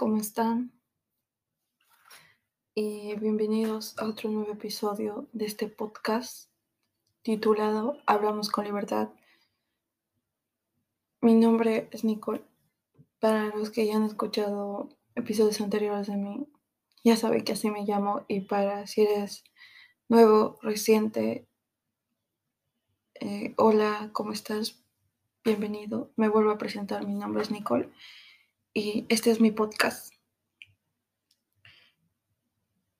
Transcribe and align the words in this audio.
¿cómo 0.00 0.16
están? 0.16 0.72
Y 2.74 3.14
bienvenidos 3.16 3.98
a 3.98 4.06
otro 4.06 4.30
nuevo 4.30 4.50
episodio 4.50 5.28
de 5.34 5.44
este 5.44 5.68
podcast 5.68 6.48
titulado 7.20 7.98
Hablamos 8.06 8.48
con 8.48 8.64
Libertad. 8.64 9.10
Mi 11.20 11.34
nombre 11.34 11.90
es 11.92 12.04
Nicole. 12.04 12.42
Para 13.18 13.54
los 13.54 13.68
que 13.68 13.84
ya 13.84 13.96
han 13.96 14.04
escuchado 14.04 14.88
episodios 15.16 15.60
anteriores 15.60 16.06
de 16.06 16.16
mí, 16.16 16.48
ya 17.04 17.18
saben 17.18 17.44
que 17.44 17.52
así 17.52 17.70
me 17.70 17.84
llamo. 17.84 18.24
Y 18.26 18.40
para 18.40 18.86
si 18.86 19.02
eres 19.02 19.44
nuevo, 20.08 20.58
reciente, 20.62 21.46
eh, 23.16 23.52
hola, 23.58 24.08
¿cómo 24.14 24.32
estás? 24.32 24.82
Bienvenido. 25.44 26.10
Me 26.16 26.30
vuelvo 26.30 26.52
a 26.52 26.58
presentar. 26.58 27.06
Mi 27.06 27.12
nombre 27.12 27.42
es 27.42 27.50
Nicole 27.50 27.90
y 28.72 29.06
este 29.08 29.30
es 29.30 29.40
mi 29.40 29.50
podcast. 29.50 30.14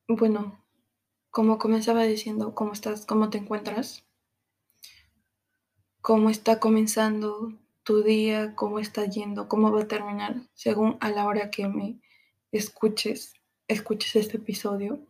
Bueno, 0.08 0.64
como 1.30 1.58
comenzaba 1.58 2.02
diciendo, 2.02 2.54
¿cómo 2.54 2.72
estás? 2.72 3.06
¿Cómo 3.06 3.30
te 3.30 3.38
encuentras? 3.38 4.04
¿Cómo 6.00 6.30
está 6.30 6.58
comenzando 6.58 7.52
tu 7.84 8.02
día? 8.02 8.56
¿Cómo 8.56 8.80
está 8.80 9.04
yendo? 9.04 9.48
¿Cómo 9.48 9.70
va 9.70 9.82
a 9.82 9.88
terminar? 9.88 10.48
Según 10.54 10.96
a 11.00 11.10
la 11.10 11.26
hora 11.26 11.50
que 11.50 11.68
me 11.68 12.00
escuches, 12.50 13.34
escuches 13.68 14.16
este 14.16 14.38
episodio. 14.38 15.06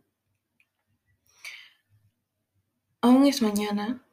Aún 3.01 3.25
es 3.25 3.41
mañana, 3.41 4.05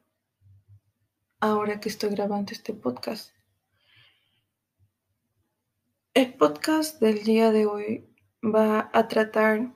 ahora 1.39 1.79
que 1.79 1.89
estoy 1.89 2.09
grabando 2.09 2.53
este 2.53 2.73
podcast. 2.73 3.38
El 6.15 6.33
podcast 6.33 6.99
del 6.99 7.23
día 7.23 7.51
de 7.51 7.67
hoy 7.67 8.03
va 8.43 8.89
a 8.93 9.07
tratar 9.07 9.71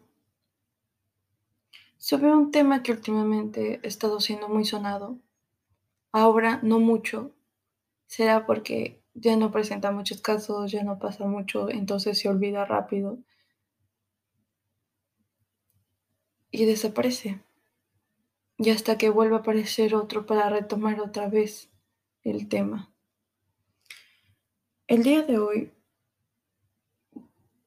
sobre 1.99 2.33
un 2.33 2.49
tema 2.49 2.81
que 2.81 2.91
últimamente 2.91 3.79
ha 3.83 3.87
estado 3.87 4.19
siendo 4.19 4.49
muy 4.49 4.65
sonado. 4.65 5.19
Ahora 6.11 6.59
no 6.63 6.79
mucho. 6.79 7.35
Será 8.07 8.47
porque 8.47 8.99
ya 9.13 9.37
no 9.37 9.51
presenta 9.51 9.91
muchos 9.91 10.21
casos, 10.21 10.71
ya 10.71 10.83
no 10.83 10.97
pasa 10.97 11.25
mucho, 11.25 11.69
entonces 11.69 12.17
se 12.17 12.29
olvida 12.29 12.65
rápido. 12.65 13.19
Y 16.49 16.65
desaparece. 16.65 17.41
Y 18.57 18.71
hasta 18.71 18.97
que 18.97 19.11
vuelva 19.11 19.37
a 19.37 19.39
aparecer 19.41 19.93
otro 19.93 20.25
para 20.25 20.49
retomar 20.49 20.99
otra 20.99 21.27
vez 21.27 21.69
el 22.23 22.49
tema. 22.49 22.91
El 24.87 25.03
día 25.03 25.21
de 25.21 25.37
hoy 25.37 25.72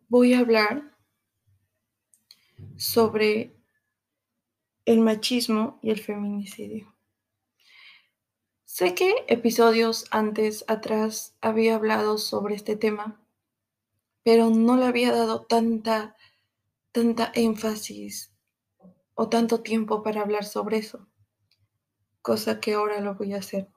voy 0.09 0.35
a 0.35 0.41
hablar 0.41 0.97
sobre 2.77 3.57
el 4.85 5.01
machismo 5.01 5.79
y 5.83 5.91
el 5.91 6.01
feminicidio. 6.01 6.95
Sé 8.65 8.95
que 8.95 9.25
episodios 9.29 10.07
antes 10.11 10.65
atrás 10.69 11.37
había 11.41 11.77
hablado 11.77 12.19
sobre 12.19 12.55
este 12.55 12.77
tema, 12.77 13.21
pero 14.23 14.51
no 14.51 14.77
le 14.77 14.85
había 14.85 15.13
dado 15.13 15.47
tanta 15.47 16.17
tanta 16.97 17.31
énfasis 17.35 18.33
o 19.15 19.29
tanto 19.29 19.61
tiempo 19.61 20.03
para 20.03 20.23
hablar 20.23 20.47
sobre 20.47 20.79
eso, 20.79 21.07
cosa 22.23 22.59
que 22.59 22.73
ahora 22.73 23.03
lo 23.03 23.17
voy 23.17 23.35
a 23.35 23.39
hacer. 23.39 23.69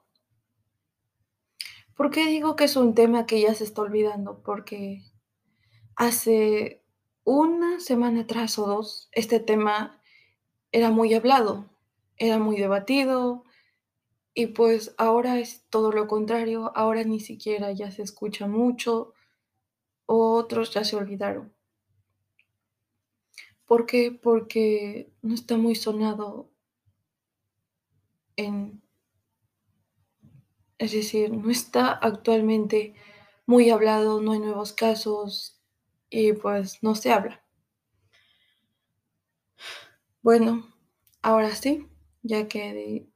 ¿Por 1.94 2.10
qué 2.10 2.24
digo 2.24 2.56
que 2.56 2.64
es 2.64 2.76
un 2.76 2.94
tema 2.94 3.26
que 3.26 3.38
ya 3.42 3.54
se 3.54 3.64
está 3.64 3.82
olvidando? 3.82 4.42
Porque 4.42 5.02
hace 6.00 6.82
una 7.24 7.78
semana 7.78 8.22
atrás 8.22 8.58
o 8.58 8.66
dos, 8.66 9.10
este 9.12 9.38
tema 9.38 10.00
era 10.72 10.90
muy 10.90 11.12
hablado, 11.12 11.68
era 12.16 12.38
muy 12.38 12.56
debatido 12.56 13.44
y 14.32 14.46
pues 14.46 14.94
ahora 14.96 15.38
es 15.38 15.66
todo 15.68 15.92
lo 15.92 16.06
contrario, 16.06 16.72
ahora 16.74 17.04
ni 17.04 17.20
siquiera 17.20 17.72
ya 17.72 17.90
se 17.90 18.00
escucha 18.00 18.46
mucho, 18.46 19.12
otros 20.06 20.72
ya 20.72 20.84
se 20.84 20.96
olvidaron. 20.96 21.52
¿Por 23.66 23.84
qué? 23.84 24.10
Porque 24.10 25.12
no 25.20 25.34
está 25.34 25.58
muy 25.58 25.74
sonado 25.74 26.50
en... 28.36 28.82
Es 30.78 30.92
decir, 30.92 31.30
no 31.30 31.50
está 31.50 31.92
actualmente 31.92 32.94
muy 33.44 33.68
hablado, 33.68 34.22
no 34.22 34.32
hay 34.32 34.38
nuevos 34.38 34.72
casos, 34.72 35.59
y 36.10 36.32
pues 36.32 36.82
no 36.82 36.94
se 36.94 37.12
habla. 37.12 37.42
Bueno, 40.22 40.68
ahora 41.22 41.54
sí, 41.54 41.88
ya 42.22 42.46
que 42.46 43.08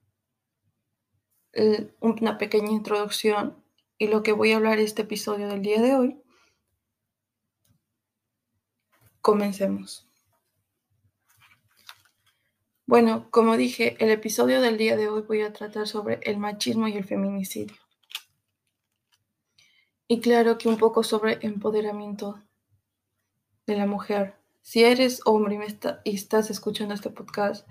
una 2.01 2.39
pequeña 2.39 2.71
introducción 2.71 3.63
y 3.99 4.09
lo 4.09 4.23
que 4.23 4.33
voy 4.33 4.53
a 4.53 4.57
hablar 4.57 4.79
este 4.79 5.03
episodio 5.03 5.49
del 5.49 5.63
día 5.63 5.83
de 5.83 5.95
hoy, 5.95 6.23
comencemos. 9.21 10.09
Bueno, 12.87 13.31
como 13.31 13.57
dije, 13.57 13.97
el 13.99 14.11
episodio 14.11 14.61
del 14.61 14.77
día 14.77 14.97
de 14.97 15.09
hoy 15.09 15.23
voy 15.23 15.41
a 15.43 15.53
tratar 15.53 15.89
sobre 15.89 16.21
el 16.23 16.37
machismo 16.39 16.87
y 16.87 16.97
el 16.97 17.05
feminicidio. 17.05 17.77
Y 20.07 20.21
claro 20.21 20.59
que 20.59 20.69
un 20.69 20.77
poco 20.77 21.03
sobre 21.03 21.39
empoderamiento 21.41 22.43
de 23.67 23.77
la 23.77 23.87
mujer. 23.87 24.37
Si 24.63 24.85
eres 24.85 25.21
hombre 25.25 25.59
y, 26.05 26.15
estás 26.15 26.51
escuchando 26.51 26.95
este 26.95 27.11
podcast 27.11 27.67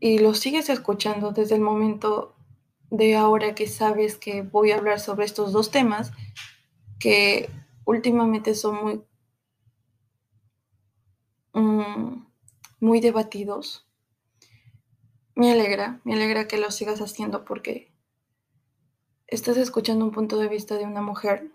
y 0.00 0.18
lo 0.18 0.34
sigues 0.34 0.68
escuchando 0.68 1.32
desde 1.32 1.56
el 1.56 1.60
momento 1.60 2.36
de 2.90 3.16
ahora 3.16 3.54
que 3.54 3.66
sabes 3.66 4.16
que 4.16 4.42
voy 4.42 4.70
a 4.70 4.76
hablar 4.76 5.00
sobre 5.00 5.26
estos 5.26 5.52
dos 5.52 5.70
temas 5.70 6.12
que 6.98 7.50
últimamente 7.84 8.54
son 8.54 8.82
muy, 8.82 9.04
mm, 11.52 12.26
muy 12.80 13.00
debatidos. 13.00 13.86
Me 15.34 15.52
alegra, 15.52 16.00
me 16.04 16.14
alegra 16.14 16.48
que 16.48 16.58
lo 16.58 16.70
sigas 16.70 17.00
haciendo 17.00 17.44
porque 17.44 17.92
estás 19.26 19.56
escuchando 19.56 20.04
un 20.04 20.12
punto 20.12 20.38
de 20.38 20.48
vista 20.48 20.76
de 20.76 20.84
una 20.84 21.02
mujer 21.02 21.52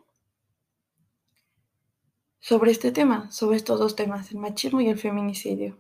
sobre 2.44 2.72
este 2.72 2.92
tema, 2.92 3.32
sobre 3.32 3.56
estos 3.56 3.80
dos 3.80 3.96
temas, 3.96 4.30
el 4.32 4.38
machismo 4.38 4.82
y 4.82 4.90
el 4.90 5.00
feminicidio. 5.00 5.78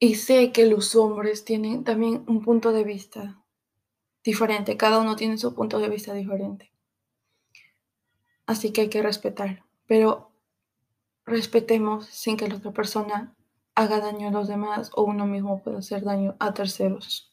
Y 0.00 0.16
sé 0.16 0.50
que 0.50 0.66
los 0.66 0.96
hombres 0.96 1.44
tienen 1.44 1.84
también 1.84 2.24
un 2.26 2.42
punto 2.42 2.72
de 2.72 2.82
vista 2.82 3.40
diferente, 4.24 4.76
cada 4.76 4.98
uno 4.98 5.14
tiene 5.14 5.38
su 5.38 5.54
punto 5.54 5.78
de 5.78 5.88
vista 5.88 6.12
diferente. 6.12 6.72
Así 8.46 8.72
que 8.72 8.80
hay 8.80 8.88
que 8.88 9.00
respetar, 9.00 9.62
pero 9.86 10.32
respetemos 11.24 12.06
sin 12.06 12.36
que 12.36 12.48
la 12.48 12.56
otra 12.56 12.72
persona 12.72 13.32
haga 13.76 14.00
daño 14.00 14.26
a 14.26 14.32
los 14.32 14.48
demás 14.48 14.90
o 14.94 15.04
uno 15.04 15.24
mismo 15.24 15.62
pueda 15.62 15.78
hacer 15.78 16.02
daño 16.02 16.34
a 16.40 16.52
terceros. 16.52 17.32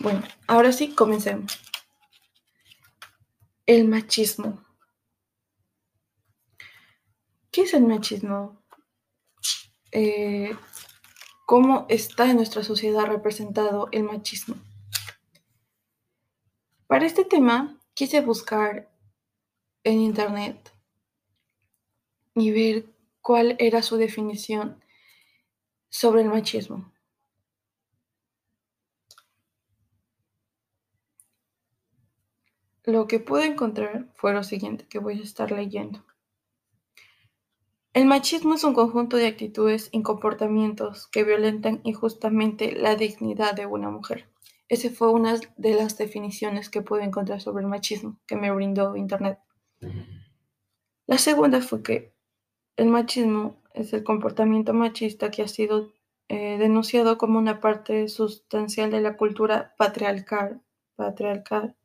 Bueno, 0.00 0.20
ahora 0.48 0.72
sí, 0.72 0.96
comencemos. 0.96 1.60
El 3.66 3.86
machismo. 3.86 4.63
¿Qué 7.54 7.62
es 7.62 7.72
el 7.72 7.84
machismo? 7.86 8.60
Eh, 9.92 10.56
¿Cómo 11.46 11.86
está 11.88 12.28
en 12.28 12.34
nuestra 12.38 12.64
sociedad 12.64 13.06
representado 13.06 13.86
el 13.92 14.02
machismo? 14.02 14.56
Para 16.88 17.06
este 17.06 17.24
tema 17.24 17.78
quise 17.94 18.22
buscar 18.22 18.90
en 19.84 20.00
internet 20.00 20.72
y 22.34 22.50
ver 22.50 22.86
cuál 23.20 23.54
era 23.60 23.82
su 23.82 23.98
definición 23.98 24.82
sobre 25.90 26.22
el 26.22 26.30
machismo. 26.30 26.92
Lo 32.82 33.06
que 33.06 33.20
pude 33.20 33.46
encontrar 33.46 34.12
fue 34.16 34.32
lo 34.32 34.42
siguiente 34.42 34.88
que 34.88 34.98
voy 34.98 35.20
a 35.20 35.22
estar 35.22 35.52
leyendo. 35.52 36.04
El 37.94 38.06
machismo 38.06 38.54
es 38.54 38.64
un 38.64 38.74
conjunto 38.74 39.16
de 39.16 39.28
actitudes 39.28 39.88
y 39.92 40.02
comportamientos 40.02 41.06
que 41.06 41.22
violentan 41.22 41.80
injustamente 41.84 42.72
la 42.72 42.96
dignidad 42.96 43.54
de 43.54 43.66
una 43.66 43.88
mujer. 43.88 44.28
Esa 44.68 44.90
fue 44.90 45.12
una 45.12 45.38
de 45.56 45.74
las 45.74 45.96
definiciones 45.96 46.68
que 46.68 46.82
pude 46.82 47.04
encontrar 47.04 47.40
sobre 47.40 47.62
el 47.62 47.68
machismo 47.68 48.18
que 48.26 48.34
me 48.34 48.50
brindó 48.50 48.96
Internet. 48.96 49.38
La 51.06 51.18
segunda 51.18 51.60
fue 51.60 51.84
que 51.84 52.12
el 52.76 52.88
machismo 52.88 53.62
es 53.74 53.92
el 53.92 54.02
comportamiento 54.02 54.74
machista 54.74 55.30
que 55.30 55.42
ha 55.42 55.48
sido 55.48 55.92
eh, 56.28 56.58
denunciado 56.58 57.16
como 57.16 57.38
una 57.38 57.60
parte 57.60 58.08
sustancial 58.08 58.90
de 58.90 59.02
la 59.02 59.16
cultura 59.16 59.76
patriarcal, 59.78 60.60
patriarcal 60.96 61.76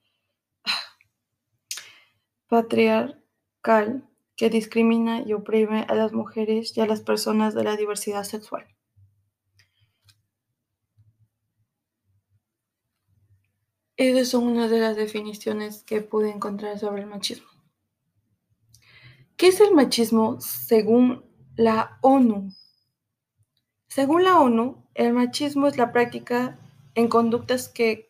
patriarcal 2.47 4.08
que 4.39 4.50
discrimina 4.50 5.21
y 5.21 5.33
oprime 5.33 5.86
a 5.89 5.95
las 5.95 6.13
mujeres 6.13 6.77
y 6.77 6.80
a 6.80 6.86
las 6.86 7.01
personas 7.01 7.53
de 7.53 7.65
la 7.65 7.75
diversidad 7.75 8.24
sexual. 8.24 8.65
Esas 13.97 14.30
son 14.30 14.45
una 14.45 14.69
de 14.69 14.80
las 14.80 14.95
definiciones 14.95 15.83
que 15.83 16.00
pude 16.00 16.30
encontrar 16.30 16.80
sobre 16.80 17.01
el 17.01 17.09
machismo. 17.09 17.50
¿Qué 19.36 19.47
es 19.47 19.59
el 19.59 19.74
machismo 19.74 20.39
según 20.39 21.25
la 21.57 22.00
ONU? 22.01 22.53
Según 23.89 24.24
la 24.24 24.39
ONU, 24.39 24.88
el 24.94 25.12
machismo 25.12 25.68
es 25.68 25.75
la 25.75 25.92
práctica 25.92 26.57
en 26.95 27.09
conductas 27.09 27.68
que 27.68 28.09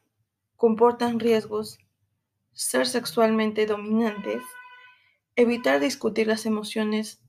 comportan 0.57 1.19
riesgos, 1.19 1.79
ser 2.53 2.85
sexualmente 2.85 3.65
dominantes, 3.65 4.43
evitar 5.39 5.80
discutir 5.80 6.27
las 6.27 6.45
emociones 6.45 7.21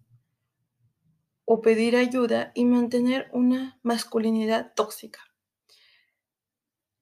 o 1.45 1.61
pedir 1.61 1.95
ayuda 1.95 2.51
y 2.57 2.65
mantener 2.65 3.31
una 3.33 3.79
masculinidad 3.85 4.73
tóxica. 4.75 5.21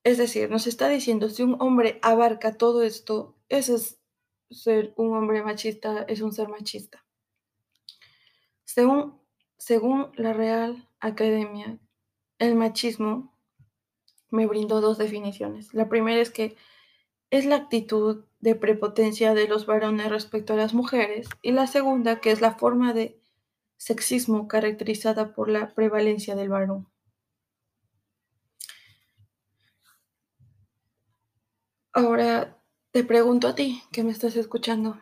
Es 0.05 0.19
decir, 0.19 0.50
nos 0.50 0.66
está 0.66 0.88
diciendo, 0.88 1.31
si 1.31 1.43
un 1.43 1.56
hombre 1.60 1.99
abarca 2.02 2.58
todo 2.58 2.82
esto, 2.82 3.38
ese 3.49 3.76
es 3.76 3.99
ser 4.50 4.93
un 4.96 5.16
hombre 5.16 5.43
machista, 5.43 6.02
es 6.08 6.20
un 6.20 6.32
ser 6.32 6.49
machista. 6.49 7.06
Según, 8.64 9.19
según 9.56 10.12
la 10.14 10.34
Real 10.34 10.90
Academia, 11.00 11.78
el 12.38 12.54
machismo 12.54 13.34
me 14.28 14.46
brindó 14.46 14.82
dos 14.82 14.99
definiciones. 14.99 15.72
La 15.72 15.88
primera 15.88 16.20
es 16.20 16.31
que 16.31 16.54
es 17.30 17.44
la 17.44 17.56
actitud 17.56 18.25
de 18.40 18.54
prepotencia 18.54 19.34
de 19.34 19.48
los 19.48 19.66
varones 19.66 20.08
respecto 20.10 20.52
a 20.52 20.56
las 20.56 20.75
mujeres 20.75 21.28
y 21.42 21.52
la 21.52 21.66
segunda 21.66 22.20
que 22.20 22.30
es 22.30 22.40
la 22.40 22.54
forma 22.54 22.92
de 22.92 23.20
sexismo 23.76 24.48
caracterizada 24.48 25.34
por 25.34 25.48
la 25.48 25.75
prevalencia 25.75 26.34
del 26.34 26.48
varón. 26.48 26.88
Ahora 31.92 32.56
te 32.92 33.02
pregunto 33.04 33.48
a 33.48 33.54
ti 33.54 33.82
que 33.92 34.04
me 34.04 34.12
estás 34.12 34.36
escuchando, 34.36 34.98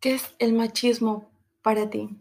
¿qué 0.00 0.14
es 0.14 0.34
el 0.38 0.52
machismo 0.52 1.30
para 1.62 1.88
ti? 1.88 2.20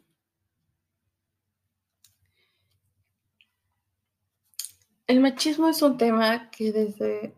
El 5.07 5.19
machismo 5.19 5.69
es 5.69 5.81
un 5.81 5.97
tema 5.97 6.49
que 6.49 6.71
desde 6.71 7.35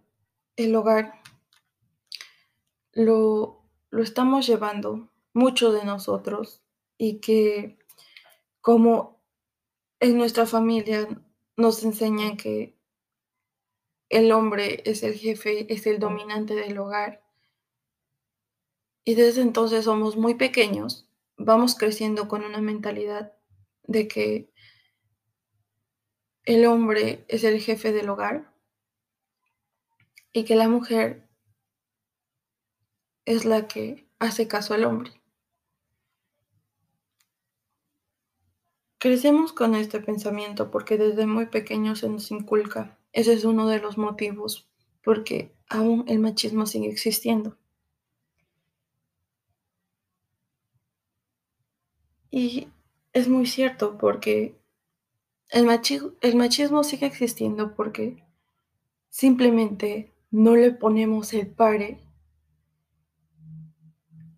el 0.55 0.75
hogar 0.75 1.21
lo, 2.97 3.61
lo 3.91 4.01
estamos 4.01 4.47
llevando 4.47 5.11
muchos 5.33 5.71
de 5.75 5.85
nosotros 5.85 6.63
y 6.97 7.19
que 7.19 7.77
como 8.59 9.21
en 9.99 10.17
nuestra 10.17 10.47
familia 10.47 11.07
nos 11.55 11.83
enseñan 11.83 12.37
que 12.37 12.75
el 14.09 14.31
hombre 14.31 14.81
es 14.85 15.03
el 15.03 15.13
jefe, 15.13 15.71
es 15.71 15.85
el 15.85 15.99
dominante 15.99 16.55
del 16.55 16.79
hogar. 16.79 17.23
Y 19.03 19.13
desde 19.13 19.41
entonces 19.41 19.85
somos 19.85 20.17
muy 20.17 20.33
pequeños, 20.33 21.07
vamos 21.37 21.75
creciendo 21.75 22.27
con 22.27 22.43
una 22.43 22.61
mentalidad 22.61 23.33
de 23.83 24.07
que 24.07 24.51
el 26.45 26.65
hombre 26.65 27.25
es 27.27 27.43
el 27.43 27.61
jefe 27.61 27.91
del 27.91 28.09
hogar 28.09 28.51
y 30.33 30.45
que 30.45 30.55
la 30.55 30.67
mujer 30.67 31.26
es 33.27 33.45
la 33.45 33.67
que 33.67 34.07
hace 34.17 34.47
caso 34.47 34.73
al 34.73 34.85
hombre. 34.85 35.11
Crecemos 38.97 39.53
con 39.53 39.75
este 39.75 39.99
pensamiento 39.99 40.71
porque 40.71 40.97
desde 40.97 41.27
muy 41.27 41.45
pequeños 41.45 41.99
se 41.99 42.09
nos 42.09 42.31
inculca 42.31 42.97
ese 43.17 43.33
es 43.33 43.45
uno 43.45 43.67
de 43.67 43.79
los 43.79 43.97
motivos 43.97 44.69
porque 45.03 45.51
aún 45.69 46.05
el 46.07 46.19
machismo 46.19 46.67
sigue 46.67 46.87
existiendo. 46.87 47.57
Y 52.29 52.67
es 53.13 53.27
muy 53.27 53.47
cierto 53.47 53.97
porque 53.97 54.55
el, 55.49 55.65
machismo 55.65 56.83
sigue 56.83 57.07
existiendo 57.07 57.73
porque 57.73 58.23
simplemente 59.09 60.11
no 60.29 60.55
le 60.55 60.71
ponemos 60.71 61.33
el 61.33 61.47
pare 61.47 61.99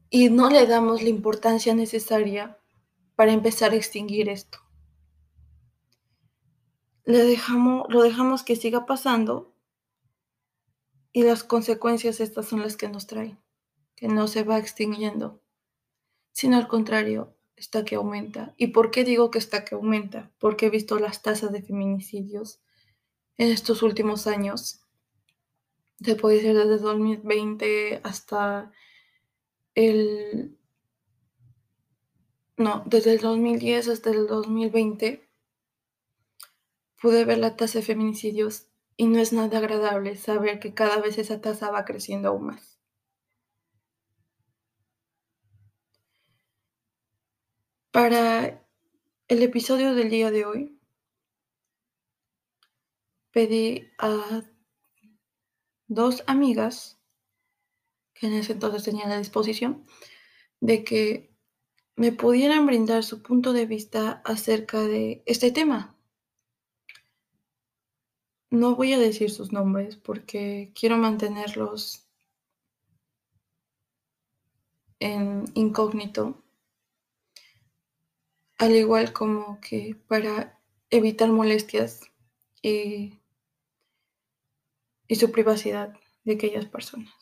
y 0.09 0.29
no 0.29 0.49
le 0.49 0.65
damos 0.65 1.01
la 1.01 1.09
importancia 1.09 1.73
necesaria 1.73 2.59
para 3.15 3.33
empezar 3.33 3.71
a 3.71 3.75
extinguir 3.75 4.29
esto 4.29 4.59
le 7.09 7.23
dejamos, 7.23 7.87
lo 7.89 8.03
dejamos 8.03 8.43
que 8.43 8.55
siga 8.55 8.85
pasando 8.85 9.51
y 11.11 11.23
las 11.23 11.43
consecuencias 11.43 12.19
estas 12.19 12.45
son 12.47 12.61
las 12.61 12.77
que 12.77 12.87
nos 12.87 13.07
traen, 13.07 13.39
que 13.95 14.07
no 14.07 14.27
se 14.27 14.43
va 14.43 14.59
extinguiendo, 14.59 15.41
sino 16.33 16.57
al 16.57 16.67
contrario, 16.67 17.35
está 17.55 17.83
que 17.83 17.95
aumenta. 17.95 18.53
¿Y 18.57 18.67
por 18.67 18.91
qué 18.91 19.03
digo 19.03 19.31
que 19.31 19.39
está 19.39 19.65
que 19.65 19.73
aumenta? 19.73 20.31
Porque 20.37 20.67
he 20.67 20.69
visto 20.69 20.99
las 20.99 21.23
tasas 21.23 21.51
de 21.51 21.63
feminicidios 21.63 22.61
en 23.37 23.49
estos 23.51 23.81
últimos 23.81 24.27
años. 24.27 24.81
Se 26.03 26.15
puede 26.15 26.35
decir 26.35 26.55
desde 26.55 26.77
2020 26.77 28.01
hasta 28.03 28.71
el... 29.79 30.57
No, 32.57 32.83
desde 32.85 33.13
el 33.13 33.19
2010 33.19 33.87
hasta 33.87 34.09
el 34.09 34.27
2020 34.27 35.29
pude 37.01 37.23
ver 37.23 37.37
la 37.37 37.55
tasa 37.55 37.79
de 37.79 37.85
feminicidios 37.85 38.67
y 38.97 39.07
no 39.07 39.19
es 39.19 39.31
nada 39.31 39.59
agradable 39.59 40.17
saber 40.17 40.59
que 40.59 40.73
cada 40.73 40.99
vez 40.99 41.17
esa 41.17 41.39
tasa 41.39 41.71
va 41.71 41.85
creciendo 41.85 42.27
aún 42.27 42.47
más. 42.47 42.77
Para 47.91 48.61
el 49.29 49.41
episodio 49.41 49.95
del 49.95 50.09
día 50.09 50.29
de 50.29 50.43
hoy, 50.43 50.79
pedí 53.31 53.89
a 53.97 54.43
dos 55.87 56.23
amigas 56.27 56.98
en 58.21 58.33
ese 58.33 58.53
entonces 58.53 58.83
tenían 58.83 59.09
la 59.09 59.17
disposición 59.17 59.85
de 60.59 60.83
que 60.83 61.29
me 61.95 62.11
pudieran 62.11 62.65
brindar 62.65 63.03
su 63.03 63.21
punto 63.21 63.53
de 63.53 63.65
vista 63.65 64.21
acerca 64.25 64.81
de 64.81 65.21
este 65.25 65.51
tema, 65.51 65.99
no 68.51 68.75
voy 68.75 68.93
a 68.93 68.99
decir 68.99 69.29
sus 69.29 69.51
nombres 69.51 69.95
porque 69.95 70.71
quiero 70.73 70.97
mantenerlos 70.97 72.07
en 74.99 75.45
incógnito, 75.53 76.43
al 78.57 78.75
igual 78.75 79.13
como 79.13 79.59
que 79.61 79.95
para 80.07 80.59
evitar 80.89 81.29
molestias 81.29 82.01
y, 82.61 83.19
y 85.07 85.15
su 85.15 85.31
privacidad 85.31 85.97
de 86.23 86.33
aquellas 86.33 86.65
personas. 86.65 87.18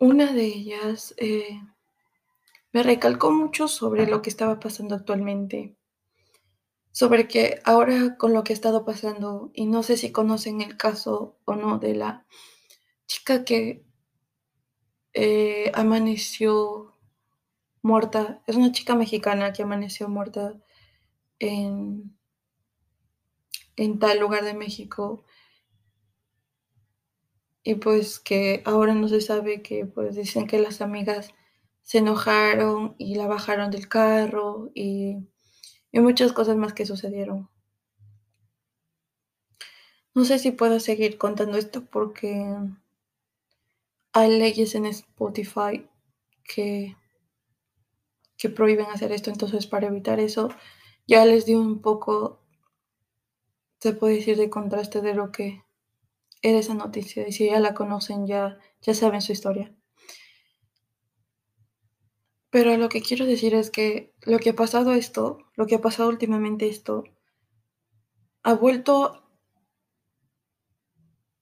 Una 0.00 0.32
de 0.32 0.44
ellas 0.44 1.12
eh, 1.16 1.60
me 2.72 2.84
recalcó 2.84 3.32
mucho 3.32 3.66
sobre 3.66 4.06
lo 4.06 4.22
que 4.22 4.30
estaba 4.30 4.60
pasando 4.60 4.94
actualmente, 4.94 5.76
sobre 6.92 7.26
que 7.26 7.60
ahora 7.64 8.16
con 8.16 8.32
lo 8.32 8.44
que 8.44 8.52
ha 8.52 8.54
estado 8.54 8.84
pasando, 8.84 9.50
y 9.54 9.66
no 9.66 9.82
sé 9.82 9.96
si 9.96 10.12
conocen 10.12 10.60
el 10.60 10.76
caso 10.76 11.36
o 11.44 11.56
no 11.56 11.80
de 11.80 11.96
la 11.96 12.26
chica 13.08 13.44
que 13.44 13.84
eh, 15.14 15.72
amaneció 15.74 16.96
muerta, 17.82 18.40
es 18.46 18.54
una 18.54 18.70
chica 18.70 18.94
mexicana 18.94 19.52
que 19.52 19.64
amaneció 19.64 20.08
muerta 20.08 20.54
en, 21.40 22.16
en 23.74 23.98
tal 23.98 24.20
lugar 24.20 24.44
de 24.44 24.54
México 24.54 25.24
y 27.68 27.74
pues 27.74 28.18
que 28.18 28.62
ahora 28.64 28.94
no 28.94 29.08
se 29.08 29.20
sabe 29.20 29.60
que 29.60 29.84
pues 29.84 30.16
dicen 30.16 30.46
que 30.46 30.58
las 30.58 30.80
amigas 30.80 31.34
se 31.82 31.98
enojaron 31.98 32.94
y 32.96 33.16
la 33.16 33.26
bajaron 33.26 33.70
del 33.70 33.88
carro 33.90 34.70
y, 34.74 35.18
y 35.92 36.00
muchas 36.00 36.32
cosas 36.32 36.56
más 36.56 36.72
que 36.72 36.86
sucedieron. 36.86 37.50
No 40.14 40.24
sé 40.24 40.38
si 40.38 40.50
puedo 40.50 40.80
seguir 40.80 41.18
contando 41.18 41.58
esto 41.58 41.84
porque 41.84 42.56
hay 44.14 44.38
leyes 44.38 44.74
en 44.74 44.86
Spotify 44.86 45.86
que, 46.44 46.96
que 48.38 48.48
prohíben 48.48 48.86
hacer 48.86 49.12
esto, 49.12 49.28
entonces 49.28 49.66
para 49.66 49.88
evitar 49.88 50.20
eso 50.20 50.48
ya 51.06 51.26
les 51.26 51.44
di 51.44 51.54
un 51.54 51.82
poco 51.82 52.40
se 53.78 53.92
puede 53.92 54.14
decir 54.14 54.38
de 54.38 54.48
contraste 54.48 55.02
de 55.02 55.12
lo 55.12 55.32
que 55.32 55.67
era 56.42 56.58
esa 56.58 56.74
noticia. 56.74 57.26
Y 57.26 57.32
si 57.32 57.46
ya 57.46 57.60
la 57.60 57.74
conocen, 57.74 58.26
ya, 58.26 58.58
ya 58.82 58.94
saben 58.94 59.22
su 59.22 59.32
historia. 59.32 59.74
Pero 62.50 62.76
lo 62.76 62.88
que 62.88 63.02
quiero 63.02 63.26
decir 63.26 63.54
es 63.54 63.70
que 63.70 64.14
lo 64.22 64.38
que 64.38 64.50
ha 64.50 64.54
pasado 64.54 64.92
esto, 64.92 65.38
lo 65.54 65.66
que 65.66 65.74
ha 65.76 65.80
pasado 65.80 66.08
últimamente 66.08 66.68
esto, 66.68 67.04
ha 68.42 68.54
vuelto 68.54 69.24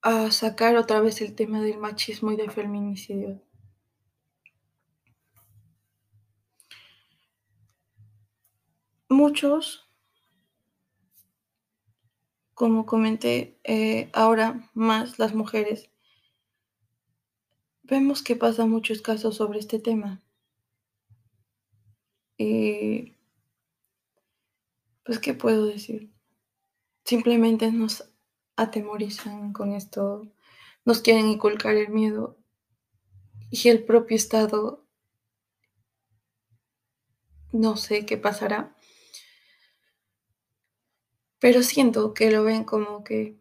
a 0.01 0.31
sacar 0.31 0.75
otra 0.77 0.99
vez 1.01 1.21
el 1.21 1.35
tema 1.35 1.61
del 1.61 1.77
machismo 1.77 2.31
y 2.31 2.35
del 2.35 2.51
feminicidio. 2.51 3.41
Muchos, 9.09 9.86
como 12.57 12.87
comenté, 12.87 13.59
eh, 13.63 14.09
ahora 14.13 14.67
más 14.73 15.19
las 15.19 15.35
mujeres, 15.35 15.91
vemos 17.83 18.23
que 18.23 18.35
pasa 18.35 18.65
muchos 18.65 19.03
casos 19.03 19.35
sobre 19.35 19.59
este 19.59 19.77
tema. 19.77 20.23
Y 22.35 23.13
pues, 25.03 25.19
¿qué 25.19 25.35
puedo 25.35 25.67
decir? 25.67 26.11
Simplemente 27.05 27.71
nos 27.71 28.09
atemorizan 28.55 29.53
con 29.53 29.73
esto, 29.73 30.27
nos 30.83 31.01
quieren 31.01 31.27
inculcar 31.27 31.75
el 31.75 31.89
miedo 31.89 32.39
y 33.51 33.69
el 33.69 33.83
propio 33.83 34.17
Estado, 34.17 34.83
no 37.51 37.77
sé 37.77 38.07
qué 38.07 38.17
pasará, 38.17 38.75
pero 41.39 41.63
siento 41.63 42.13
que 42.13 42.31
lo 42.31 42.43
ven 42.43 42.63
como 42.63 43.03
que 43.03 43.37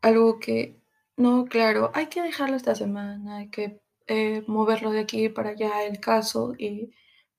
algo 0.00 0.38
que, 0.38 0.80
no, 1.16 1.46
claro, 1.46 1.90
hay 1.94 2.06
que 2.06 2.22
dejarlo 2.22 2.56
esta 2.56 2.74
semana, 2.74 3.38
hay 3.38 3.50
que 3.50 3.80
eh, 4.06 4.44
moverlo 4.46 4.90
de 4.90 5.00
aquí 5.00 5.28
para 5.28 5.50
allá 5.50 5.84
el 5.84 6.00
caso 6.00 6.54
y 6.56 6.92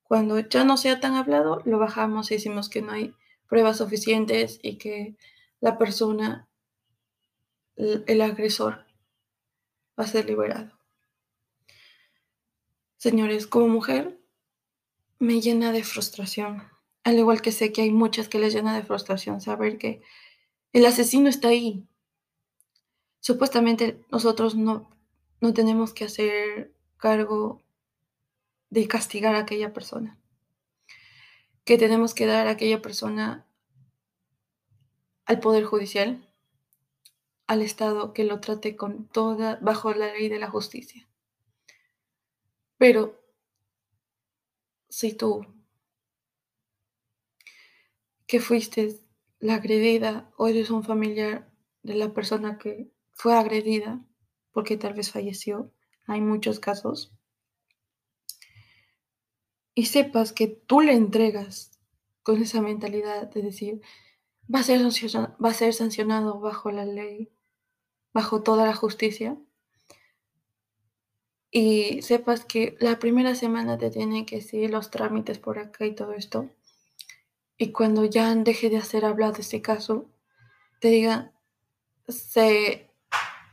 cuando 0.04 0.40
ya 0.40 0.64
no 0.64 0.76
sea 0.78 1.00
tan 1.00 1.16
hablado, 1.16 1.62
lo 1.66 1.80
bajamos 1.80 2.32
y 2.32 2.36
decimos 2.36 2.70
que 2.70 2.82
no 2.82 2.92
hay 2.92 3.14
pruebas 3.48 3.78
suficientes 3.78 4.60
y 4.64 4.78
que 4.78 5.16
la 5.60 5.78
persona, 5.78 6.48
el 7.76 8.22
agresor, 8.22 8.86
va 9.98 10.04
a 10.04 10.08
ser 10.08 10.26
liberado. 10.26 10.78
Señores, 12.98 13.48
como 13.48 13.68
mujer, 13.68 14.20
me 15.20 15.42
llena 15.42 15.72
de 15.72 15.84
frustración, 15.84 16.64
al 17.10 17.18
igual 17.18 17.42
que 17.42 17.52
sé 17.52 17.72
que 17.72 17.82
hay 17.82 17.92
muchas 17.92 18.30
que 18.30 18.40
les 18.40 18.54
llena 18.54 18.76
de 18.76 18.84
frustración 18.84 19.42
saber 19.42 19.78
que 19.78 20.02
el 20.74 20.86
asesino 20.86 21.30
está 21.30 21.50
ahí. 21.50 21.88
Supuestamente 23.20 24.02
nosotros 24.12 24.56
no, 24.56 24.90
no 25.42 25.54
tenemos 25.54 25.94
que 25.94 26.06
hacer 26.06 26.74
cargo 26.98 27.62
de 28.70 28.88
castigar 28.88 29.36
a 29.36 29.40
aquella 29.40 29.74
persona. 29.74 30.18
Que 31.66 31.78
tenemos 31.78 32.14
que 32.14 32.26
dar 32.26 32.48
a 32.48 32.52
aquella 32.52 32.82
persona 32.82 33.46
al 35.26 35.40
Poder 35.40 35.64
Judicial, 35.64 36.28
al 37.48 37.62
Estado, 37.62 38.14
que 38.14 38.24
lo 38.24 38.40
trate 38.40 38.76
con 38.76 39.08
toda, 39.08 39.58
bajo 39.62 39.94
la 39.94 40.14
ley 40.14 40.30
de 40.30 40.40
la 40.40 40.50
justicia. 40.50 41.08
Pero 42.78 43.20
si 44.88 45.14
tú, 45.14 45.46
que 48.30 48.40
fuiste 48.40 49.02
la 49.40 49.56
agredida 49.56 50.32
o 50.38 50.48
eres 50.48 50.70
un 50.70 50.84
familiar 50.84 51.52
de 51.82 51.96
la 51.96 52.14
persona 52.14 52.60
que 52.60 52.92
fue 53.12 53.36
agredida, 53.36 54.06
porque 54.52 54.78
tal 54.78 54.94
vez 54.94 55.10
falleció, 55.10 55.74
hay 56.06 56.22
muchos 56.22 56.60
casos, 56.60 57.12
y 59.74 59.88
sepas 59.88 60.32
que 60.32 60.48
tú 60.48 60.82
le 60.82 60.94
entregas 60.94 61.72
con 62.22 62.40
esa 62.40 62.62
mentalidad 62.62 63.32
de 63.32 63.42
decir, 63.42 63.82
va 64.54 64.60
a 64.60 64.64
ser 64.64 64.80
sancionado, 64.80 65.36
va 65.44 65.50
a 65.50 65.54
ser 65.56 65.74
sancionado 65.74 66.40
bajo 66.40 66.70
la 66.70 66.86
ley, 66.86 67.32
bajo 68.14 68.44
toda 68.44 68.68
la 68.68 68.76
justicia, 68.76 69.40
y 71.50 72.04
sepas 72.04 72.46
que 72.46 72.78
la 72.80 73.00
primera 73.00 73.34
semana 73.34 73.80
te 73.80 73.90
tienen 73.90 74.28
que 74.28 74.42
seguir 74.42 74.70
los 74.70 74.92
trámites 74.92 75.40
por 75.40 75.58
acá 75.58 75.88
y 75.88 75.96
todo 75.96 76.14
esto, 76.14 76.52
y 77.60 77.72
cuando 77.72 78.06
ya 78.06 78.34
deje 78.34 78.72
de 78.72 78.78
hacer 78.78 79.06
hablar 79.06 79.34
de 79.34 79.42
este 79.42 79.62
caso, 79.62 80.10
te 80.82 80.88
digan, 80.88 81.32
se, 82.08 82.90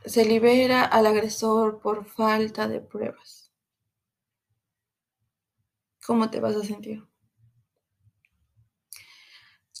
se 0.03 0.25
libera 0.25 0.83
al 0.83 1.05
agresor 1.05 1.79
por 1.79 2.05
falta 2.05 2.67
de 2.67 2.79
pruebas. 2.79 3.47
¿cómo 6.07 6.29
te 6.29 6.39
vas 6.39 6.55
a 6.55 6.63
sentir? 6.63 7.05